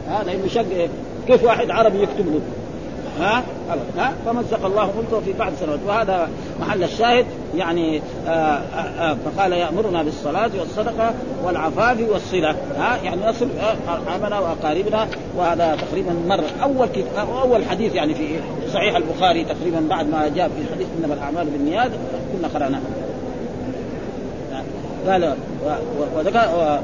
[0.09, 0.89] هذا لأنه شق
[1.27, 2.41] كيف واحد عربي يكتب له؟
[3.21, 3.43] ها؟
[3.99, 6.29] ها؟ فمزق الله ملكه في بعض سنوات وهذا
[6.61, 12.51] محل الشاهد يعني آآ آه، آآ آه، فقال يأمرنا بالصلاة والصدقة والعفاف والصلة.
[12.51, 13.49] ها؟ يعني نصل
[13.89, 15.09] ارحامنا وأقاربنا.
[15.37, 16.89] وهذا تقريبا مر أول
[17.43, 18.39] أول حديث يعني في
[18.73, 21.91] صحيح البخاري تقريبا بعد ما جاء في حديث إنما الأعمال بالنيات
[22.33, 22.81] كنا قراناه
[25.07, 25.35] قال
[26.17, 26.81] وذكر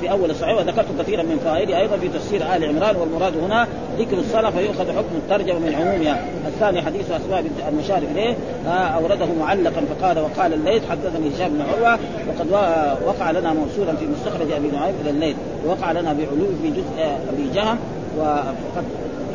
[0.00, 3.68] في أول الصحيح وذكرت كثيرا من فوائده أيضا في تفسير آل عمران والمراد هنا
[3.98, 8.36] ذكر الصلاة فيؤخذ حكم الترجمة من عمومها، الثاني حديث اسماء بنت المشار اليه
[8.68, 11.98] أورده معلقا فقال وقال الليث حدثني هشام بن عروة
[12.28, 12.50] وقد
[13.06, 17.50] وقع لنا موصولا في مستخرج أبي نعيم إلى الليث ووقع لنا بعلو في جزء أبي
[17.54, 17.78] جهم
[18.18, 18.84] وقد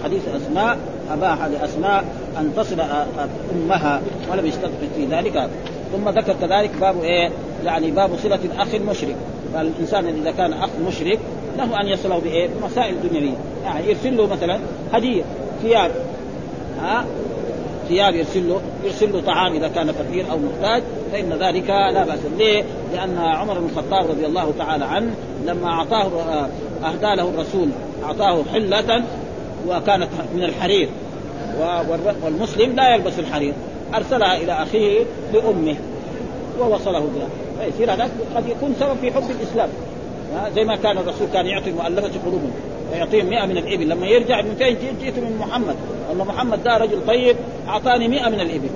[0.03, 0.77] حديث أسماء
[1.11, 2.03] أباح لأسماء
[2.37, 2.81] أن تصل
[3.55, 5.49] أمها ولم يستطع في ذلك.
[5.93, 7.29] ثم ذكر كذلك باب إيه؟
[7.65, 9.15] يعني باب صلة الأخ المشرك.
[9.55, 11.19] قال الإنسان إذا كان اخ مشرك
[11.57, 13.37] له أن يصله بإيه؟ بمسائل دنيوية.
[13.63, 14.59] يعني يرسل له مثلا
[14.93, 15.23] هدية
[15.61, 15.91] ثياب.
[16.81, 17.05] ها؟
[17.87, 22.19] ثياب يرسل له يرسل له طعام إذا كان فقير أو محتاج فإن ذلك لا بأس
[22.37, 25.13] ليه؟ لأن عمر بن الخطاب رضي الله تعالى عنه
[25.45, 26.09] لما أعطاه
[26.83, 27.69] أهدى له الرسول
[28.03, 29.03] أعطاه حلة
[29.67, 30.89] وكانت من الحرير.
[32.23, 33.53] والمسلم لا يلبس الحرير.
[33.95, 34.99] أرسلها إلى أخيه
[35.33, 35.75] لأمه
[36.59, 37.48] ووصله بها.
[37.59, 39.69] فيصير هذا قد يكون سبب في حب الإسلام.
[40.55, 42.51] زي ما كان الرسول كان يعطي المؤلفه قلوبهم
[42.91, 43.89] ويعطيهم 100 من الإبل.
[43.89, 45.75] لما يرجع من فين؟ جيت من محمد.
[46.09, 47.35] والله محمد ده رجل طيب
[47.67, 48.69] أعطاني 100 من الإبل.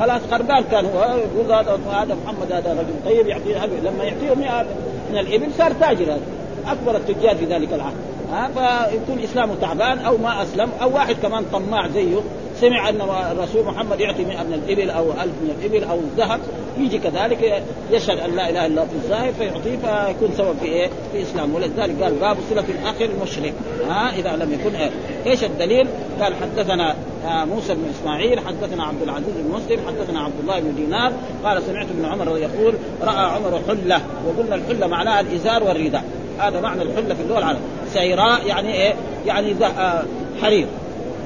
[0.00, 1.00] خلاص خربان كان هو.
[1.00, 4.66] يقول هذا هذا محمد هذا رجل طيب يعطيه لما يعطيهم 100
[5.10, 6.20] من الإبل صار تاجر هذا.
[6.66, 7.96] أكبر التجار في ذلك العهد.
[8.32, 12.16] ها فيكون إسلامه تعبان أو ما أسلم أو واحد كمان طماع زيه.
[12.60, 13.00] سمع أن
[13.32, 16.40] الرسول محمد يعطي 100 من الإبل أو 1000 من الإبل أو الذهب
[16.78, 20.90] يجي كذلك يشهد أن لا إله إلا الله في الظاهر فيعطيه فيكون سبب في إيه؟
[21.12, 23.54] في إسلام ولذلك قال باب صلة الاخ المشرك
[23.88, 24.90] ها إذا لم يكن إيه؟
[25.26, 25.88] إيش الدليل؟
[26.20, 26.94] قال حدثنا
[27.26, 31.12] آه، موسى بن إسماعيل حدثنا عبد العزيز بن مسلم حدثنا عبد الله بن دينار
[31.44, 36.04] قال سمعت ابن عمر يقول رأى عمر حلة وقلنا الحلة معناها الإزار والرداء
[36.38, 37.60] هذا معنى الحلة في اللغة العربية
[37.92, 38.94] سيراء يعني إيه؟
[39.26, 40.02] يعني آه،
[40.42, 40.66] حرير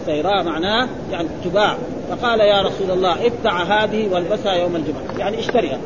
[0.07, 1.77] سيراء معناه يعني تباع
[2.11, 5.19] فقال يا رسول الله ابتع هذه والبسها يوم الجمعة.
[5.19, 5.79] يعني اشتريها.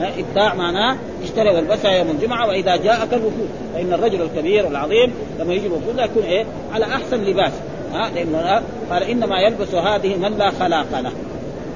[0.00, 3.48] ابتاع معناه اشتري والبسها يوم الجمعة وإذا جاءك الوفود.
[3.74, 6.44] فإن الرجل الكبير العظيم لما يجي الوفود يكون إيه؟
[6.74, 7.52] على أحسن لباس.
[7.92, 11.12] ها لأنه قال إنما يلبس هذه من لا خلاق له.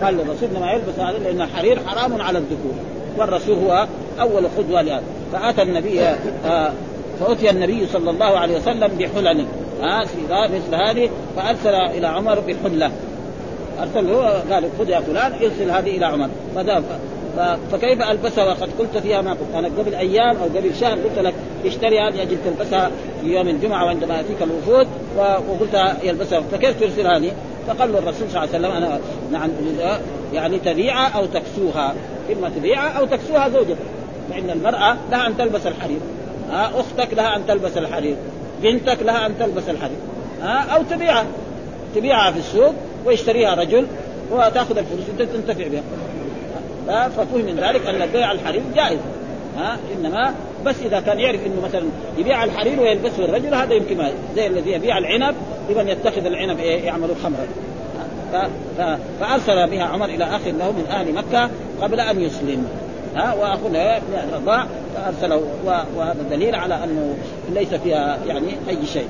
[0.02, 2.74] قال الرسول إنما يلبس هذه لأن الحرير حرام على الذكور.
[3.18, 3.86] والرسول هو
[4.20, 5.02] أول قدوه لهذا.
[5.32, 6.00] فأتى النبي
[6.46, 6.72] آه
[7.20, 9.46] فأتي النبي صلى الله عليه وسلم بحلل
[9.82, 12.90] ها مثل هذه فأرسل إلى عمر بحلة.
[13.80, 16.28] أرسل له قال خذ يا فلان ارسل هذه إلى عمر.
[16.54, 16.84] فذهب
[17.72, 19.54] فكيف ألبسها؟ وقد قلت فيها ما قلت.
[19.54, 21.34] أنا قبل أيام أو قبل شهر قلت لك
[21.66, 26.40] اشتري هذه أجل تلبسها في يوم الجمعة وعندما ياتيك الوفود وقلت يلبسها.
[26.40, 27.32] فكيف ترسل هذه؟
[27.66, 29.00] فقال له الرسول صلى الله عليه وسلم أنا
[29.32, 29.50] نعم
[30.34, 31.94] يعني تبيعها أو تكسوها.
[32.32, 33.76] إما تبيعها أو تكسوها زوجتك.
[34.30, 36.00] فإن المرأة لها أن تلبس الحرير.
[36.50, 38.16] أختك لها أن تلبس الحرير.
[38.62, 39.98] بنتك لها أن تلبس الحرير
[40.42, 41.26] ها؟ أو تبيعها.
[41.94, 42.74] تبيعها في السوق
[43.06, 43.86] ويشتريها رجل
[44.30, 45.82] وتأخذ الفلوس انت تنتفع بها.
[47.08, 48.98] ففهم من ذلك أن بيع الحرير جائز.
[49.58, 50.34] ها؟ إنما
[50.66, 51.82] بس إذا كان يعرف إنه مثلا
[52.18, 55.34] يبيع الحرير ويلبسه الرجل هذا يمكن زي الذي يبيع العنب
[55.70, 57.46] لمن يتخذ العنب إيه يعمل خمرا
[59.20, 61.50] فأرسل بها عمر إلى اخ له من أهل مكة
[61.82, 62.66] قبل أن يسلم.
[63.16, 64.00] ها؟ واخونا
[64.34, 64.66] رضاع
[64.98, 65.42] فأرسله.
[65.96, 67.14] وهذا دليل على أنه
[67.54, 69.08] ليس فيها يعني أي شيء.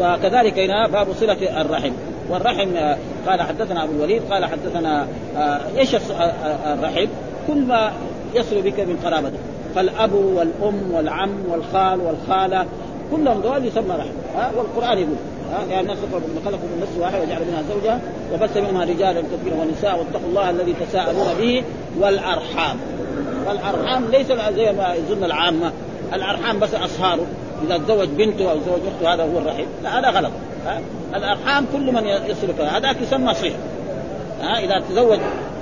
[0.00, 1.92] وكذلك هنا باب صلة الرحم.
[2.30, 2.76] والرحم
[3.26, 5.06] قال حدثنا أبو الوليد قال حدثنا
[5.36, 5.94] آه، إيش
[6.66, 7.06] الرحم؟
[7.46, 7.92] كل ما
[8.34, 9.38] يصل بك من قرابتك
[9.74, 12.66] فالأب والأم والعم والخال والخالة
[13.10, 14.56] كلهم دول يسمى رحم.
[14.58, 15.16] والقرآن يقول
[15.52, 15.98] ها؟ يا الناس
[16.44, 18.00] خلقكم من نفس واحدة وجعل منها زوجها
[18.32, 21.64] وبث منها رجالا كثيرا ونساء واتقوا الله الذي تساءلون به
[22.00, 22.76] والأرحام.
[23.48, 24.26] والارحام ليس
[24.56, 25.72] زي ما يظن العامة.
[26.14, 27.26] الأرحام بس اصهاره
[27.66, 30.32] إذا تزوج بنته أو تزوج أخته هذا هو الرحم لا هذا غلط؟
[31.14, 33.52] الأرحام كل من يصلك هذاك يسمى صهر
[34.42, 35.18] ها؟ إذا تزوج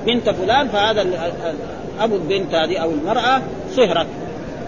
[0.06, 1.06] بنت فلان فهذا
[2.00, 3.42] أبو البنت هذه أو المرأة
[3.76, 4.06] صهرك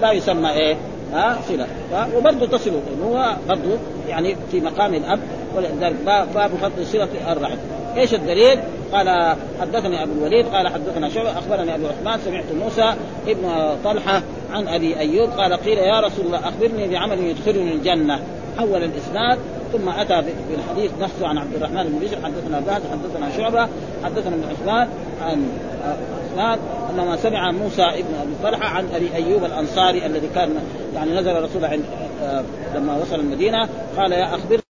[0.00, 0.76] لا يسمى إيه؟
[1.12, 1.66] ها؟ صلة.
[2.16, 2.72] وبرضه تصل.
[3.04, 5.20] هو برضه يعني في مقام الأب
[5.56, 5.96] ولذلك
[6.34, 7.56] باب فضل صلة الرحم.
[7.98, 8.58] إيش الدليل؟
[8.92, 12.94] قال حدثني أبو الوليد قال حدثنا شعبة أخبرني أبو عثمان سمعت موسى
[13.28, 14.22] ابن طلحة
[14.52, 18.20] عن أبي أيوب قال قيل يا رسول الله أخبرني بعمل يدخلني الجنة
[18.58, 19.38] حول الإسناد
[19.72, 23.68] ثم أتى بالحديث نفسه عن عبد الرحمن بن بشر حدثنا باز حدثنا شعبة
[24.04, 24.88] حدثنا ابن عثمان
[25.22, 25.48] عن
[26.24, 26.58] عثمان
[26.90, 30.54] انما سمع موسى ابن أبي طلحة عن أبي أيوب الأنصاري الذي كان
[30.94, 31.84] يعني نزل الرسول عند
[32.74, 34.67] لما وصل المدينة قال يا اخبر